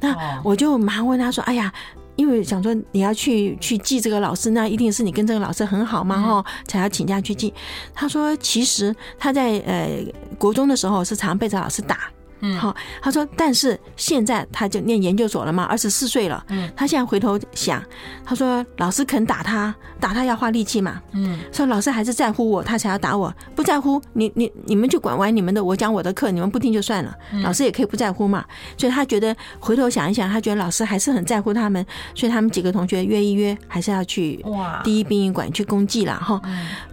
[0.00, 1.72] 那我就马上问他说：“哎呀。”
[2.16, 7.52] 因为想说你要去去记这个老师，那一定是你跟这个老师很好嘛，哈，才要请假去记。
[7.94, 10.04] 他说，其实他在呃
[10.38, 12.10] 国中的时候是常被这老师打。
[12.40, 16.44] 嗯，好，他说，但是现在他就念研究所了嘛，二十四岁了。
[16.48, 17.82] 嗯，他现在回头想，
[18.24, 21.00] 他说老师肯打他，打他要花力气嘛。
[21.12, 23.32] 嗯，说老师还是在乎我，他才要打我。
[23.54, 27.14] 不在乎，你你你们就管完你们的，我讲我的课，你们不听就算了。
[27.42, 28.44] 老师也可以不在乎嘛。
[28.76, 34.44] 所以他觉得回头想一想，他觉得老师还是很在乎他们，所以他们几个同学约一约，还是要去
[34.82, 36.40] 第一殡仪馆去公祭了哈。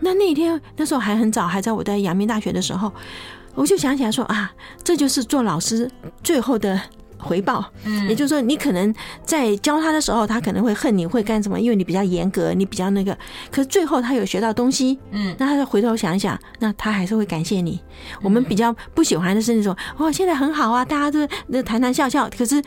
[0.02, 2.92] 那那天那时候还很早，还在我在阳明大学的时候。
[3.58, 4.52] 我就想起来说啊，
[4.84, 5.90] 这就是做老师
[6.24, 6.80] 最后的
[7.18, 7.66] 回报。
[7.86, 8.94] 嗯，也就是说，你可能
[9.26, 11.60] 在教他的时候，他可能会恨你，会干什么？
[11.60, 13.18] 因为你比较严格，你比较那个。
[13.50, 17.82] 可是最后他有学到东西，嗯，那他就回头想一想，那他还是会感谢你。
[18.22, 22.62] 我们比较不喜欢的是那种，哦，现在很好啊，大家都那谈谈笑笑，可是。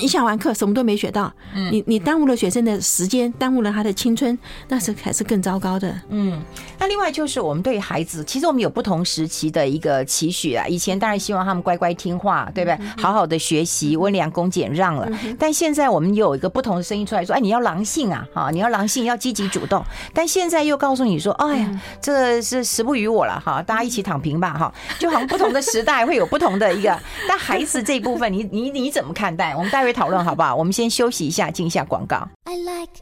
[0.00, 1.32] 一下完课什么都没学到，
[1.70, 4.36] 你你耽误了学生的时间，耽误了他的青春，
[4.68, 5.94] 那是还是更糟糕的。
[6.08, 6.42] 嗯，
[6.78, 10.66] 那另外就是我们对孩子，其实我们有不同时期的一个期许啊。
[10.66, 12.78] 以前当然希望他们乖乖听话，对不对？
[12.96, 15.08] 好好的学习，温良恭俭让了。
[15.38, 19.84] 但现在我们有一个不同的声音出来说，哎，你要狼性啊，哈，你要狼性，要积极主动。
[20.12, 24.74] 但现在又告诉你说，哎呀，这个是时不与我了，哈，大家一起躺平吧，哈。
[24.98, 26.98] 就好像不同的时代会有不同的一个。
[27.28, 29.54] 但孩子这一部分，你你你怎么看待？
[29.54, 29.70] 我们。
[29.76, 30.56] 待会讨论好不好？
[30.56, 32.26] 我们先休息一下，进一下广告。
[32.44, 32.94] I like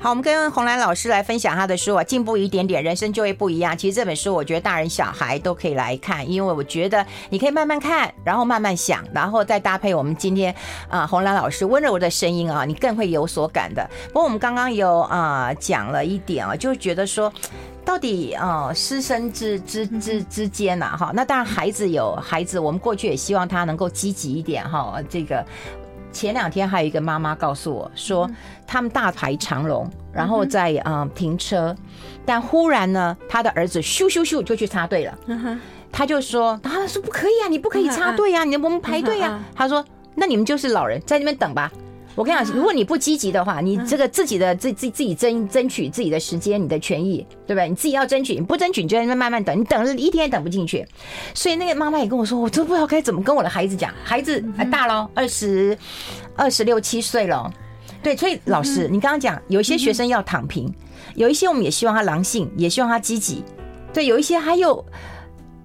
[0.00, 3.76] 好，我们跟洪兰老师来分享他的书啊，进步一点点，人生就会不一样。
[3.76, 10.54] 其实这本书，我觉得大人小孩都可以来看，因为我觉得你可以慢慢看，然后慢慢想，然后再搭配我们今天
[10.88, 13.90] 啊洪兰老师温柔的声音啊，你更会有所感的。
[14.08, 17.32] 不过我们刚刚有啊讲了一点啊，就觉得说。
[17.84, 25.00] 到底呃，师生之之之之间呐，哈，那当然孩子有孩子，我们过去也希望他能够积极一点哈。
[25.08, 25.42] 这个
[26.12, 28.28] 前两天还有一个妈妈告诉我说，
[28.66, 31.74] 他们大排长龙，然后在嗯停车，
[32.24, 35.18] 但忽然呢，他的儿子咻咻咻就去插队了。
[35.90, 39.40] 他就说，他说不可以啊，你不可以插队啊，你我们排队啊。
[39.54, 41.70] 他说，那你们就是老人，在那边等吧。
[42.18, 47.68] 我跟你讲，如果你不积极的话，你这个自己的自自自己争争取自己的时间，你的权益，对不对？
[47.68, 50.84] 你自己要争取，你不争取，你就在那慢慢等，你等了一天也等不进去。
[51.32, 53.94] 所以那个妈妈也跟我说，我都不知道该怎么跟我的孩子讲。
[54.02, 55.78] 孩子还大了，二十
[56.34, 57.48] 二十六七岁了，
[58.02, 58.16] 对。
[58.16, 60.68] 所以老师，你刚刚讲有一些学生要躺平，
[61.14, 63.44] 有一些我们也希望他狼性，也希望他积极。
[63.94, 64.84] 对，有一些他又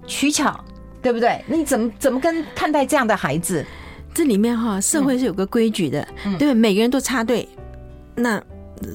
[0.06, 0.64] 取巧，
[1.02, 1.44] 对不对？
[1.48, 3.66] 那你怎么怎么跟看待这样的孩子？
[4.14, 6.06] 这里面哈，社会是有个规矩的，
[6.38, 6.54] 对对？
[6.54, 7.48] 每个人都插队，
[8.14, 8.40] 那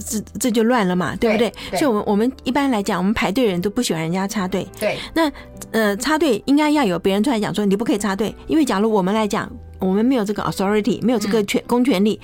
[0.07, 1.53] 这这就乱了嘛，对不对？
[1.71, 4.65] 所以，我们我们一般来讲，我们排队人都不喜欢人家插队。
[4.79, 5.31] 对，那
[5.71, 12.19] 呃，插队应该要有别人出来讲说，你不可以插队，因为假如我们来讲，我们没有这个 authority，没有这个权公权力，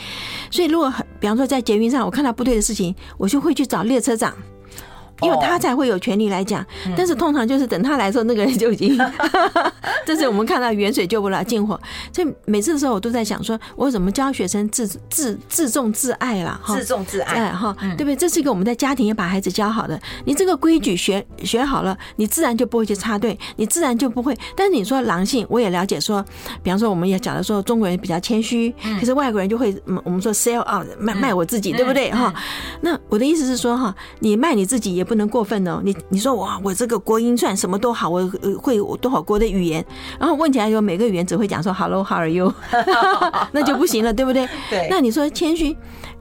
[0.49, 4.33] 所以如果比方说在捷运上，我看到不对的事情，我就会去找列车长。
[5.21, 6.65] 因为他才会有权利来讲，
[6.97, 8.97] 但是通常就是等他来的时候，那个人就已经，
[10.05, 11.79] 这是我们看到远水救不了近火。
[12.11, 16.59] 所以每次的时候，我都在想说，我怎么教学生自自自重自爱了？
[16.61, 18.15] 哈，自重自爱哈，对不对？
[18.15, 19.97] 这是一个我们在家庭也把孩子教好的。
[20.25, 24.37] 你这个规矩学学好了，你自然就不会去插队，你自然就不会。
[24.53, 26.23] 但是你说狼性，我也了解说，
[26.61, 29.73] 比方说我们也讲的说中国人比较谦虚，可是外国人就会
[30.03, 32.11] 我们说 sell out 卖卖我自己，对不对？
[32.11, 32.33] 哈，
[32.81, 35.04] 那我的意思是说哈，你卖你自己也。
[35.05, 38.27] 不能过分哦，你你说哇，我这个国音算什么都好，我
[38.61, 39.85] 会多少国的语言，
[40.19, 42.51] 然后问起来有每个语言只会讲说 Hello，How are you？
[43.53, 44.49] 那就不行了，对不对？
[44.69, 44.87] 对。
[44.89, 45.77] 那你说谦虚，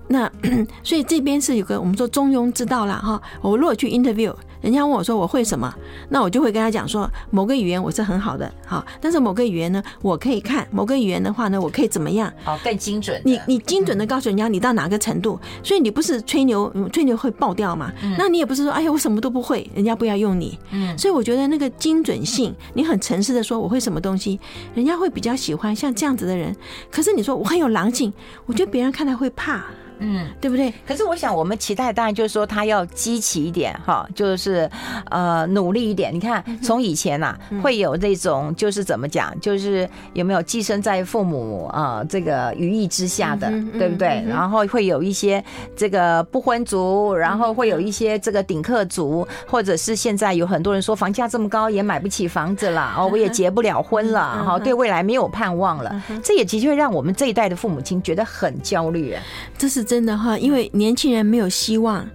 [0.08, 0.30] 那
[0.84, 2.96] 所以这边是有个我们说中庸之道啦。
[3.02, 3.20] 哈。
[3.40, 4.32] 我如果去 interview。
[4.64, 5.70] 人家问我说我会什么，
[6.08, 12.32] 那我就会跟他讲说某个语言我是很好的，好，但是某个语言呢，我可以看某个语言的话呢，我可以怎么样？
[12.42, 13.20] 好，更精准。
[13.26, 17.92] 你你精准的告诉人家你到哪个程度，所以你不是吹牛，吹牛会爆掉嘛？
[18.16, 20.58] 那你也不是说哎呀我什么都不会，人家不要用你。
[20.70, 24.40] 嗯，所以我觉得那个精准性，你很诚实的说我会什么东西，
[24.74, 26.56] 人家会比较喜欢像这样子的人。
[26.90, 28.10] 可是你说我很有狼性，
[28.46, 29.62] 我觉得别人看来会怕。
[30.04, 30.72] 嗯，对不对？
[30.86, 34.70] 可是我想，我们期待当然就是说他要积极一点哈，就是
[35.10, 36.12] 呃努力一点。
[36.14, 44.22] 你看，从以前呐、啊，会有这种就是怎么讲，就是有没有寄生在父母啊、呃、这个羽翼之下的，对不对？
[44.28, 45.42] 然后会有一些
[45.74, 59.22] 这个不婚族，然后会有一些这个顶客族，或者是现在有很多人说房价这么高也买不起房子了哦，我也结不了婚了哈，对未来没有盼望了，这也的确让我们这一代的父母亲觉得很焦虑啊，
[59.56, 59.82] 这是。
[59.93, 62.08] 真的哈，因为年轻人没有希望，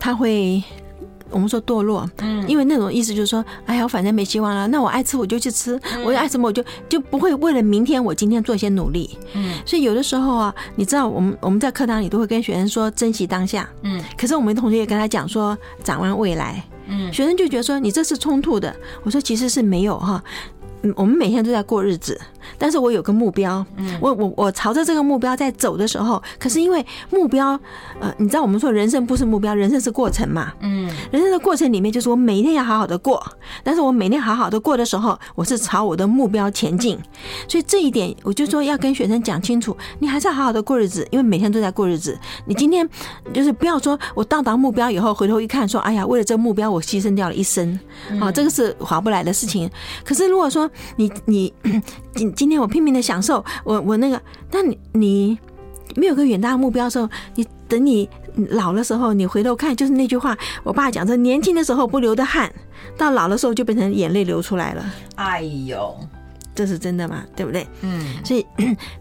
[0.00, 0.60] 他会
[1.30, 20.22] 我们说堕落，嗯，因为那种意思就是说，哎呀，我反正没希望了，那我爱吃我就去吃，我爱什么我就就不会为了明天我今天做一些努力，嗯，所以有的时候啊，你知道，我们我们在课堂里都会跟学生说珍惜当下，嗯，可是我们同学也跟他讲说展望未来，嗯，学生就觉得说你这是冲突的，我说其实是没有哈。
[20.96, 22.20] 我们每天都在过日子，
[22.58, 23.64] 但是我有个目标，
[24.00, 27.58] 我我我朝着这个目标在走的时候，可是因为目标，
[28.00, 33.24] 呃，你知道我们说人生不是目标，人生是过程嘛，嗯，人生的过程里面就是我每一天要好好的过，
[33.62, 36.98] 但是我每天好好的过的时候，我是朝我的目标前进，
[37.48, 42.88] 所以这一点我就说要跟学生讲清楚，你还是要好好的过日子，因为每天都在过日子，你今天
[43.32, 47.78] 就是不要说我到达目标以后回头一看说，哎呀，为了这个目标我牺牲掉了一生，
[48.20, 49.70] 啊，这个是划不来的事情。
[50.04, 51.52] 可是如果说你你
[52.14, 54.20] 今今天我拼命的享受，我我那个，
[54.50, 55.38] 但你你
[55.96, 58.08] 没有个远大的目标的时候，你等你
[58.50, 62.52] 老的时候，你回头看，就是那句话，我爸讲说，年轻的时候不流的汗，
[62.96, 64.84] 到老的时候就变成眼泪流出来了。
[65.16, 65.94] 哎呦。
[66.56, 67.24] 这是真的吗？
[67.34, 67.66] 对不对？
[67.80, 68.46] 嗯，所以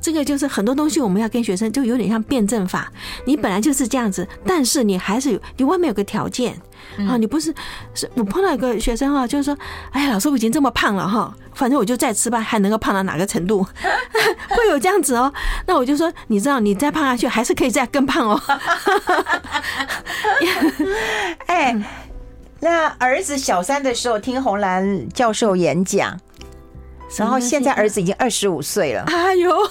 [0.02, 2.92] 这个就是很多东西我们要跟学生，就有点像辩证法。
[3.26, 6.60] 你本来就是这样子，但是你还是有，你外面有个条件
[7.08, 7.18] 啊。
[7.18, 7.54] 你不是
[7.94, 9.58] 是我碰到一个学生哈，就是说，
[9.92, 13.64] 哎呀，老师我已经这么胖了哈，反正我就再吃吧，还能够胖到哪个程度？
[14.50, 15.32] 会有这样子哦。
[15.66, 18.42] 那我就说，你知道，你再胖下去还是可以再更胖哦。
[21.48, 21.76] 哎，
[22.60, 26.20] 那儿子小三的时候听红兰教授演讲。
[27.18, 29.04] 然后现在儿子已经二十五岁了。
[29.08, 29.62] 哎呦，哎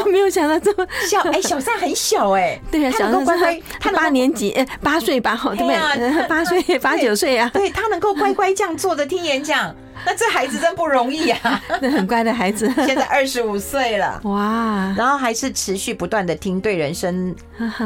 [0.00, 1.20] 呦， 没有想到这么小。
[1.30, 2.60] 哎，小三很小哎。
[2.70, 6.28] 对呀，小三乖乖，他八年级，哎，八岁吧，对不对？
[6.28, 7.50] 八岁，八九岁啊。
[7.52, 11.60] 对，他能够乖乖这样坐着听演讲， 那这孩子真不容易啊。
[11.80, 14.20] 那很乖的孩子，现在二十五岁了。
[14.24, 17.34] 哇，然后还是持续不断的听，对人生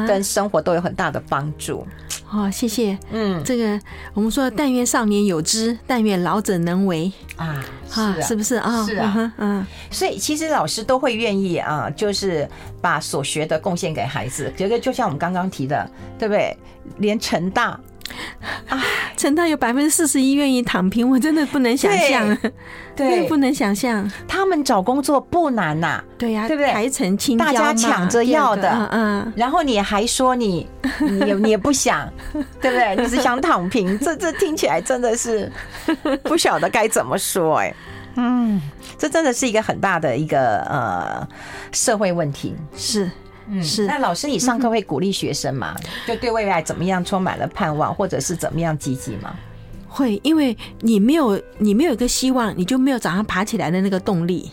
[0.07, 1.85] 跟生活都有很大的帮助。
[2.31, 2.97] 哦，谢谢。
[3.11, 3.79] 嗯，这个
[4.13, 8.85] 我们说，但愿少年有知，但愿老者能为啊，啊，是不是啊？
[8.85, 9.65] 是啊，嗯。
[9.91, 12.47] 所以其实老师都会愿意啊，就是
[12.81, 14.51] 把所学的贡献给孩子。
[14.57, 16.57] 觉得就像我们刚刚提的，对不对？
[16.97, 17.79] 连成大。
[18.69, 18.81] 啊，
[19.17, 22.37] 陈大有百分之四十一愿意躺平，我真的不能想象，
[22.95, 24.09] 对， 不能想象。
[24.27, 26.71] 他们找工作不难呐，对呀，对不对？
[26.71, 30.67] 台城清，大家抢着要的，嗯，然后你还说你，
[30.99, 32.07] 你你也不想，
[32.61, 32.95] 对不对？
[32.95, 35.51] 你是想躺平，这这听起来真的是
[36.23, 37.73] 不晓得该怎么说哎，
[38.15, 38.61] 嗯，
[38.97, 41.27] 这真的是一个很大的一个呃
[41.71, 43.09] 社会问题，是。
[43.49, 43.85] 嗯，是。
[43.85, 45.75] 那老师，你上课会鼓励学生吗？
[46.07, 49.35] 就对未来怎么样充满了盼望，或者是怎么样积极吗？
[49.87, 54.51] 会，因为你没有，你没有一个希望，你就没有早上爬起来的那个动力。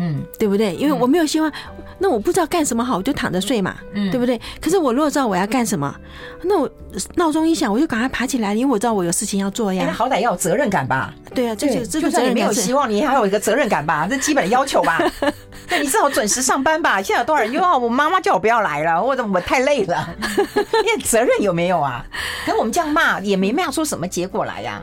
[0.00, 0.74] 嗯，对不对？
[0.74, 1.52] 因为我没有希望，
[1.98, 4.40] 那我不知道干什么好，我就躺着睡嘛，嗯，对不对？
[4.60, 5.94] 可是我如果知道我要干什么，
[6.42, 6.68] 那我
[7.16, 9.92] 闹钟一响，我就赶快爬起来，因为我知道我有事情要做呀。
[9.92, 11.12] 好歹要有责任感吧？
[11.34, 12.32] 对啊，这就这个责任。
[12.32, 14.06] 没有希望，你还有一个责任感吧？
[14.08, 14.98] 这基本的要求吧？
[15.68, 17.02] 对，你至少准时上班吧？
[17.02, 20.08] 现在有多少人又我妈妈叫我不要来了，或者我太累了，
[20.56, 22.04] 因为责任有没有啊？
[22.46, 24.82] 可我们这样骂也没骂出什么结果来呀。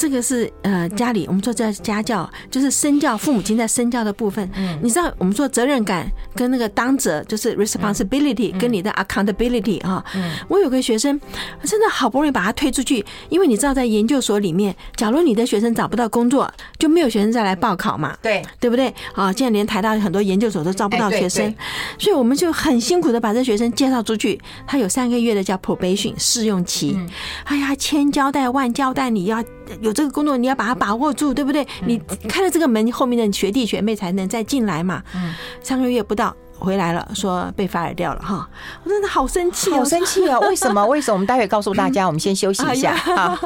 [0.00, 4.50] 这个是呃家里我们说这家教，就是身教，父母亲在身教的部分。
[4.56, 10.02] 嗯，你知道我们说责任感跟那个当责就是 responsibility，跟你的 accountability 哈。
[10.14, 11.20] 嗯，我有个学生，
[11.64, 18.16] 真的好不容易把他推出去，因为你知道在研究所里面，假如你的学生找不到工作，就没有学生再来报考嘛。
[18.22, 18.88] 对，对不对？
[19.12, 21.54] 啊，现在连台大很多研究所都招不到学生，
[21.98, 24.40] 所以我们就很辛苦的把这学生介绍出去。
[24.66, 26.98] 他有三个月的叫 probation 试用期。
[27.44, 29.44] 哎呀，千交代万交代，你要
[29.80, 29.92] 有。
[29.92, 31.66] 这个工作你要把它把握住，对不对？
[31.84, 35.02] 你开了这个门，后面的学弟学妹才能再进来嘛。
[35.14, 38.48] 嗯，三个月不到回来了，说被 fire 掉了哈，
[38.84, 40.38] 我真的好生气，好生气啊！
[40.40, 40.86] 为什么？
[40.86, 41.14] 为什么？
[41.14, 43.40] 我们待会告诉大家，我们先休息一下 啊。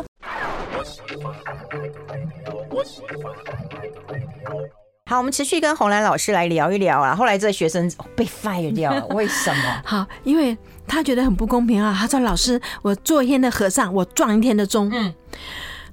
[5.06, 7.14] 好，我们持续跟红兰老师来聊一聊啊。
[7.14, 9.82] 后来这个学生被 fire 掉了， 为什么？
[9.84, 10.56] 好，因为
[10.87, 11.96] 他觉得很不公平啊。
[11.96, 15.14] 他说：“老师，我做一天的和尚，我撞一天的钟。”嗯。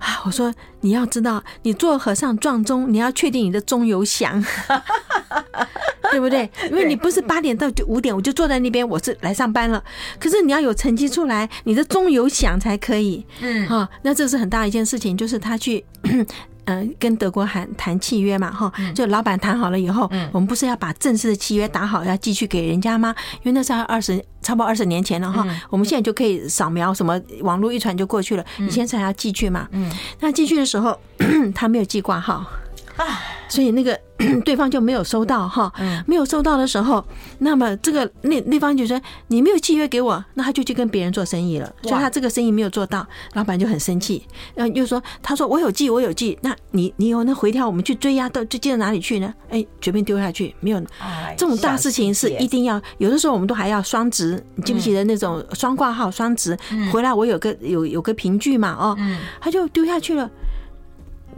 [0.01, 4.43] 啊，我说你要知道，你做和尚撞钟，你要确定你的钟有响，
[6.11, 6.49] 对不对？
[6.69, 9.81] 因为你不是八点到就五点，我就坐在那边，我是来上班了。
[10.19, 13.23] 可是你要有成绩出来，你的钟有响才可以。
[13.41, 15.85] 嗯，啊，那这是很大一件事情，就是他去。
[16.71, 23.13] 嗯，跟德国谈谈契约嘛，哈，就老板谈好了以后，我们不是要把正式的契约打好，要寄去给人家吗？
[23.43, 25.45] 因为那是二十，差不多二十年前了哈。
[25.69, 29.67] 我们现在就可以扫描什么网络一传就过去了，以前才要寄去嘛。
[29.71, 30.97] 嗯，那寄去的时候，
[31.53, 32.45] 他没有寄挂号，
[33.47, 33.99] 所以那个。
[34.45, 35.73] 对方就没有收到哈，
[36.05, 37.03] 没有收到的时候，
[37.39, 44.23] 那么这个那那方就说你没有契约给我，那他就去跟别人做生意了，所以他这个生意没有做到，老板就很生气，
[44.53, 49.33] 然后又说他说我有寄我有寄，那你你有那回调我们去追呀，到就寄到哪里去呢？
[49.49, 50.79] 哎，随便丢下去，没有。
[51.35, 56.55] 这种大事情是一定要有的时候我们都还要双值，你记不记得那种双挂号双值
[56.93, 58.95] 回来我有个有有个凭据嘛哦，
[59.39, 60.29] 他就丢下去了。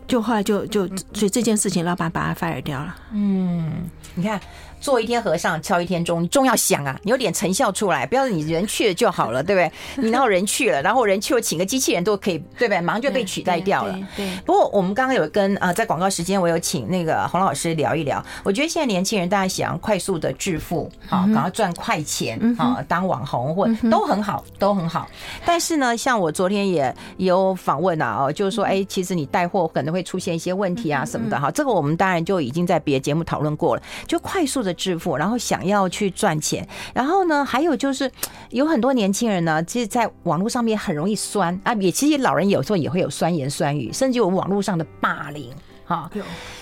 [0.07, 2.95] 就后来就就所以这件事情，老板把他 fire 掉了。
[3.11, 4.39] 嗯，你看。
[4.83, 9.71] 做一天和尚敲一天钟，你总要想啊，你有点成效出来，不要你人去了就好了，对不对？
[10.03, 12.81] 你然后人去了，然后人去了，请个机器人都可以，对不对？
[12.81, 13.97] 马上就被取代掉了。
[14.13, 14.29] 对。
[14.45, 18.21] 不过我们刚刚有跟呃，在广告时间，我有请那个洪老师聊一聊。
[18.43, 25.07] 我觉得现在年轻人大家想要快速的致富，好，赶快赚快钱啊，当网红或都很好，都很好。
[25.45, 31.49] 但是呢，像我昨天也有访问啊，哦，就是说，哎，其实你带货可能会出现一些问题啊什么的哈。
[31.51, 34.71] 这个我们当然就已经在别的节目讨论过了，就快速的。
[34.73, 38.11] 致富，然后想要去赚钱，然后呢，还有就是
[38.49, 45.51] 有很多年轻人呢，其实在网络上面很容易酸啊，也其实老人有时候也会有酸言酸语，甚至有网络上的霸凌
[45.85, 46.09] 哈。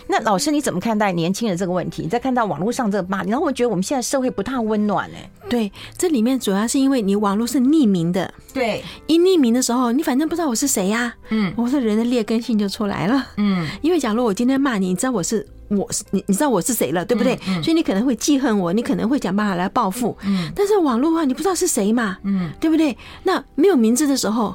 [0.08, 2.04] 那老师你怎么看待年轻人这个问题？
[2.04, 5.32] 你在看到网络上这个霸凌，然后我觉得我们现在社会不太温暖哎。
[5.50, 15.48] 对，这里面主要是因为你网络是匿名的，对，一匿名的时候，你反正不知道我是谁呀，嗯，我说人的劣根性就出来了，嗯，因为假如我今天骂你，你知道我是。
[15.78, 17.36] 我是你，你知道我是谁了，对不对？
[17.48, 20.18] 嗯嗯、所以你可能会记恨我，你可能会想办法来报复。
[20.24, 22.98] 嗯，但是网络话，你不知道是谁嘛，嗯，对不对？
[23.24, 24.54] 那没有名字的时候，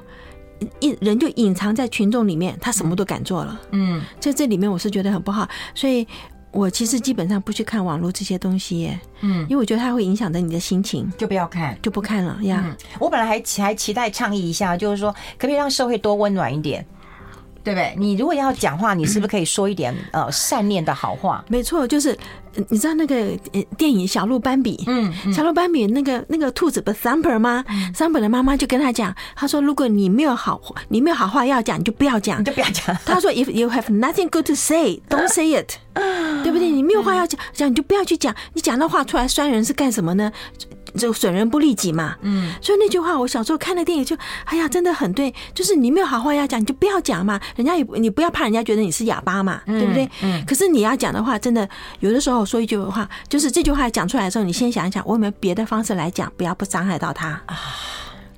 [0.81, 3.61] 一人就隐藏在群众里面，他什么都敢做了。
[3.73, 6.07] 嗯，在这里面我是觉得很不好，所以
[6.51, 9.01] 我其实基本上不去看网络这些东西耶。
[9.23, 12.63] 嗯，因为我觉得它会影响到你的心情，就不要看，就不看了呀。
[12.67, 16.87] 嗯、我本来还期还期待倡议一下，就是说可不可以让社会多温暖一点？
[17.67, 17.93] 对不对？
[17.99, 21.45] 你如果要讲话，你是不是可以说一点呃善念的好话？
[21.49, 22.17] 没错，就是
[22.69, 23.37] 你知道那个
[23.77, 30.61] 电影《小鹿斑比》，嗯，小鹿斑比那个那个兔子不是 Thumper 吗？Thumper 的妈妈就跟他讲，他说如果你没有好
[30.91, 32.97] 你没有好话要讲，你就不要讲，你就不要讲。
[33.05, 35.73] 他说 If you have nothing good to say, don't say it，
[36.45, 36.71] 对不对？
[36.71, 38.33] 你没有话要讲，讲你就不要去讲。
[38.55, 40.31] 你讲那话出来酸人是干什么呢？
[40.97, 50.09] 就损人不利己嘛，嗯，所以那句话我小时候看的电影就，哎呀，真的很对，就是你没有好话要讲，你就不要讲嘛，人家也你不要怕人家觉得你是哑巴嘛，对不对？
[50.23, 51.69] 嗯，可是你要讲的话，真的
[52.01, 57.29] 有的时候说一句话，就是这句话讲出来的时候，你先想一想，我有没有别的方式来讲，不要不伤害到他？
[57.47, 57.57] 啊。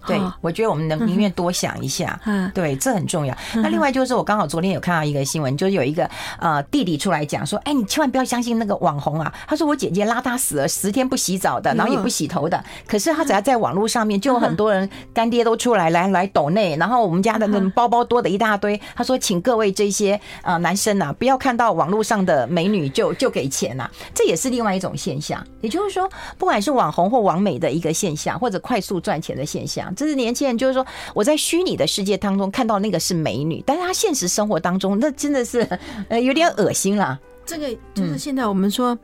[0.09, 3.37] 对，我觉得我们能宁愿多想一下，嗯，对，这很重要。
[3.55, 9.33] 那另外就是，我刚好昨天有看到一个新闻，就是有一个呃弟弟出来讲说，哎，你千万不要相信那个网红啊。
[9.47, 12.63] 他说我姐姐邋遢死了，十天不洗澡的，然后也不洗头的。
[12.87, 18.81] 可是他只要在网络上面，就有很多人干爹都出来来来抖内，然后我们家的那种包包多的一大堆。
[18.95, 25.45] 他说，请各位这些呃男生呐，不要看到网络上的美女就就给钱呐，这也是另外一种现象。
[25.61, 29.95] 也就是说，不管是网红或网美的一个现象，或者快速赚钱的现象。
[29.99, 35.69] 这是年轻人，就是说我在虚拟的世界当中看到那个是美女，但是她现实生活当中那真的是
[36.09, 37.19] 呃有点恶心了。
[37.45, 38.97] 这个就是现在我们说，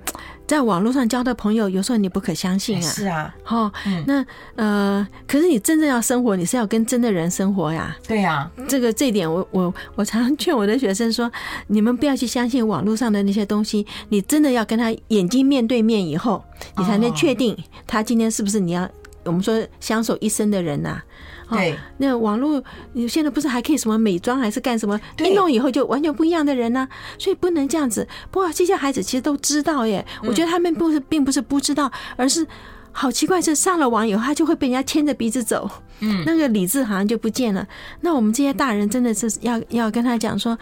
[0.47, 2.83] 在网络上交的朋友，有时候你不可相信啊。
[2.83, 3.73] 是啊，哦，
[4.07, 4.23] 那
[4.55, 7.97] 呃，可是你真正要生活，你是要跟真的人生活呀。
[8.07, 11.33] 对呀，这个这一点我我我常常劝我的学生说，
[11.69, 16.45] 你们不要去相信网络上的那些东西，你真的要跟他眼睛面对面以后，
[16.77, 18.87] 你才能确定他今天是不是你要
[19.25, 21.03] 我们说相守一生的人呐。
[21.51, 22.63] 对、哦，那网络
[22.95, 24.99] 你现在不是还可以什么美妆还是干什么？
[25.19, 28.09] 一弄以后就完全不一样的人呢、啊，所以不能这样子。
[28.31, 32.47] 不过这些孩子其实都知道耶，我觉得他们不是并不是不知道，而是
[32.93, 35.71] 好奇怪，是上了网以后他就会被人家牵着鼻子走，
[36.01, 37.67] 嗯，那个理智好像就不见了。
[38.01, 40.59] 那我们这些大人真的是要要跟他讲说，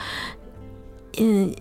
[1.18, 1.54] 嗯。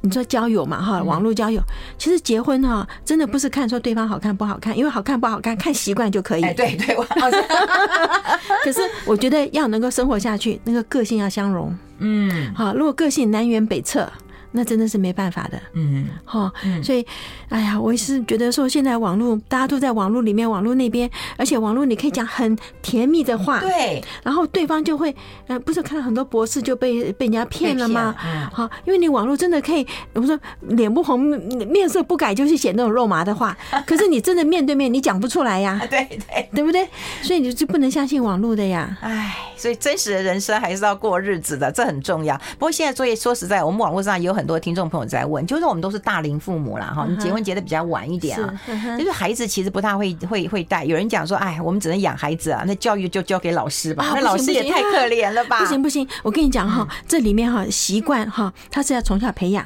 [0.00, 1.60] 你说交友嘛哈，网络交友，
[1.98, 6.42] 其实结婚哈，真的不是看说对方好看不好看，因为好看不好看看习惯就可以。
[6.42, 7.04] 哎，对对，我
[8.64, 11.76] 可是我觉得要能够生活下去，那个个性要相融。
[11.98, 14.10] 嗯，好，如果个性南辕北辙。
[14.56, 16.48] 那真的是没办法的，嗯，好，
[16.80, 17.04] 所以，
[17.48, 25.12] 哎呀，我是觉得说，现在网络大家都在网络里面，网络那边，而且网络你可以讲很甜蜜的话，对，然后对方就会，
[25.48, 28.14] 呃，不是看到很多博士就被被人家骗了吗？
[28.24, 36.88] 嗯，好，因为你网络真的可以，我说脸不红面色不改，就是写那种肉麻的话， 可是你真的面对面你讲不出来呀，对对，对不对？
[37.22, 42.36] 所以你就不能相信网络的呀，哎，所以真实的人生还是要过日子的，这很重要。
[42.56, 44.43] 不过现在作业说实在，我们网络上有很。
[44.44, 48.60] 很多听众朋友在问，就是我们都是大龄父母啦，哈，你结婚结的比较晚一点啊，
[48.98, 50.84] 就是孩子其实不太会会会带。
[50.84, 55.60] 有人讲说，哎，我们只能养孩子啊，那教育就交给老师吧，那老师也太可怜了吧？
[55.60, 59.64] 不行不行，我跟你讲哈，这里面哈习惯哈，他是要从小培养，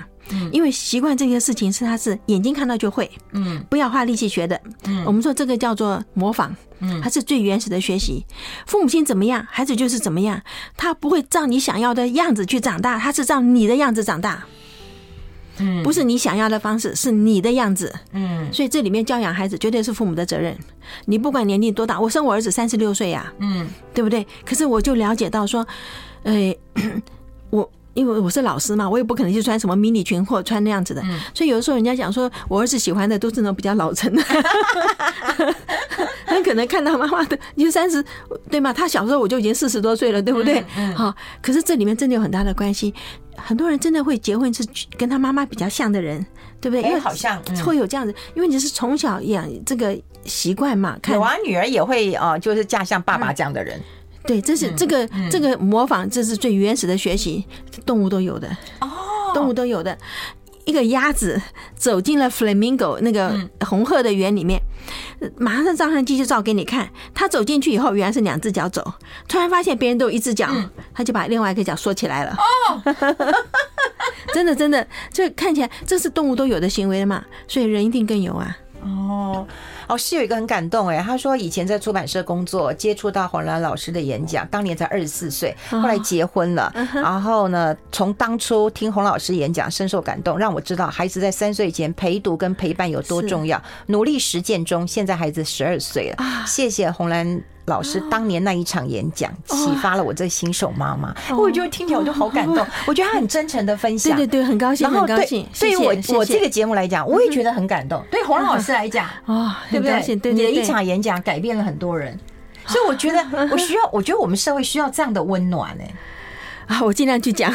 [0.52, 6.54] 因为习惯这件事情是他是眼睛看到就会，嗯，不要花力气学的，嗯，我们说这个叫做模仿。
[6.80, 8.24] 嗯，他是最原始的学习。
[8.64, 10.40] 父母亲怎么样，孩子就是怎么样。
[10.76, 14.44] 他不会照你想要的样子去长大，他是照你的样子长大。
[15.60, 17.92] 嗯，不是你想要的方式，是你的样子。
[18.12, 20.56] 嗯，所以这里面教养孩子绝对是父母的责任。
[21.06, 24.26] 你不管年龄多大，我生我儿子三十六岁呀，嗯，对不对？
[24.44, 25.66] 可是我就了解到说，
[26.22, 26.54] 呃，
[27.50, 27.68] 我。
[27.94, 31.02] 因为我是老师嘛，我也不可能去穿什么迷你裙或穿那样子的，
[31.34, 34.22] 所以有的时候人家讲说我儿子喜欢的都是那种比较老成的，
[36.24, 38.04] 很可能看到妈妈的，你就三十
[38.48, 38.72] 对吗？
[38.72, 40.62] 他小时候我就已经四十多岁了，对不对？
[40.94, 42.94] 好，可是这里面真的有很大的关系，
[43.38, 44.66] 很多人真的会结婚是
[44.96, 46.24] 跟他妈妈比较像的人，
[46.60, 46.82] 对不对？
[46.82, 50.98] 因为好像会有这样子，因为你是从小养这个习惯嘛。
[51.08, 53.80] 有啊，女儿也会啊，就是嫁像爸爸这样的人。
[54.24, 57.44] 对，这是这个这个模仿，这是最原始的学习，
[57.86, 58.48] 动物都有的
[58.80, 58.88] 哦，
[59.32, 59.96] 动物都有的。
[60.68, 61.40] 一个鸭子
[61.74, 63.34] 走进了 flamingo 那个
[63.66, 64.60] 红鹤的园里面，
[65.38, 66.90] 马上照相机就照给你看。
[67.14, 68.92] 他走进去以后，原来是两只脚走，
[69.26, 70.46] 突然发现别人都有一只脚，
[70.92, 72.36] 他就把另外一个脚缩起来了。
[72.36, 72.94] 哦，
[74.34, 78.54] 真 的真的，这看起来这是动物都有的行为了嘛，所以人一定更有啊。
[78.82, 79.48] 哦。
[79.88, 97.42] 哦，是有一个很感动哎，他说以前在出版社工作，接触到洪兰老师的演讲，当年才二十四岁，后来结婚了，然后呢，从当初听洪老师演讲深受感动，让我知道孩子在三岁前陪读跟陪伴有多重要，努力实践中，现在孩子十二岁了，谢谢洪兰。
[97.68, 101.14] 老师当年那一场演讲，启发了我这新手妈妈。
[101.36, 105.46] 我觉得听起来我就好感动，我觉得他很真诚的分享，对对对，很高兴，很高兴。
[105.60, 108.04] 对于我我这个节目来讲，我也觉得很感动。
[108.10, 110.32] 对洪老师来讲，啊，对不对？
[110.32, 112.18] 你的一场演讲改变了很多人，
[112.66, 115.84] 所以我觉得 我需要，我觉得我们社会需要这样的温暖呢。
[116.66, 117.52] 啊，我尽量去讲，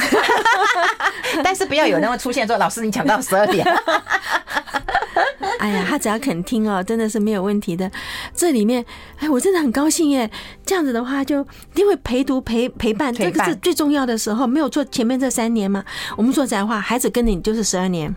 [1.43, 3.65] 但是不要有人会出现说，老师你讲到十二点。
[5.63, 7.89] 哎呀，他只要肯听哦，真的是没有问题的。
[8.35, 8.83] 这里面，
[9.17, 10.29] 哎，我真的很高兴耶。
[10.65, 14.83] 这样子的话，就一定会陪读陪陪伴，这个是最重要的时候，没有错。
[14.83, 15.85] 前面这三年嘛，
[16.17, 18.13] 我们说实在话，孩子跟着你就是十二年，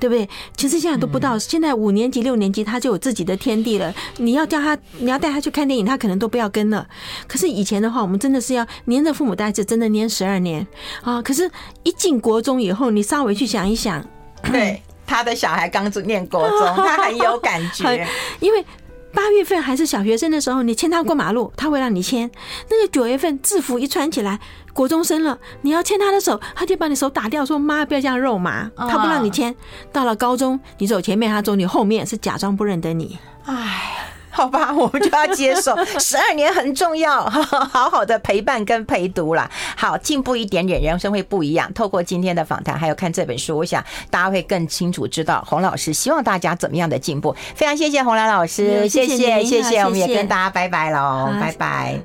[0.00, 0.26] 对不对？
[0.56, 3.94] 其实现在都不到，现在五年级、六年级他就有自己的天地了。
[4.16, 6.88] 你要叫他，你要带他去看电影，他可能都不要跟了。
[7.26, 10.66] 可是以前的话，我们真的是要黏着父母带着，真的黏十二年
[11.02, 11.20] 啊。
[11.20, 11.50] 可是，
[11.82, 14.02] 一进国中以后，你稍微去想一想，
[14.50, 14.82] 对。
[15.08, 18.06] 他的小孩刚念国中， 他很有感觉，
[18.38, 18.64] 因为
[19.12, 22.30] 八月份还是小学生的时候，你牵他过马路，他会让你牵。
[22.70, 24.38] 那个九月份制服一穿起来，
[24.74, 29.56] 国中生了，你要牵他的手，他就把你手打掉，说妈不要这样肉麻，他不让你牵。
[29.90, 33.18] 到了高中，你走前面，他走你后面，是假装不认得你。
[33.46, 33.94] 唉。
[34.38, 39.50] 好吧，我们就要接受， 十二年很重要， 好好的陪伴跟陪读啦。
[39.76, 41.74] 好，进步一点点，人生会不一样。
[41.74, 47.34] 透过今天的访谈，还有看这本书，我想大家会更清楚知道洪老师希望大家怎么样的进步。
[47.56, 51.96] 非常谢谢洪兰老师，谢谢谢谢，我们也跟大家拜拜喽，拜拜。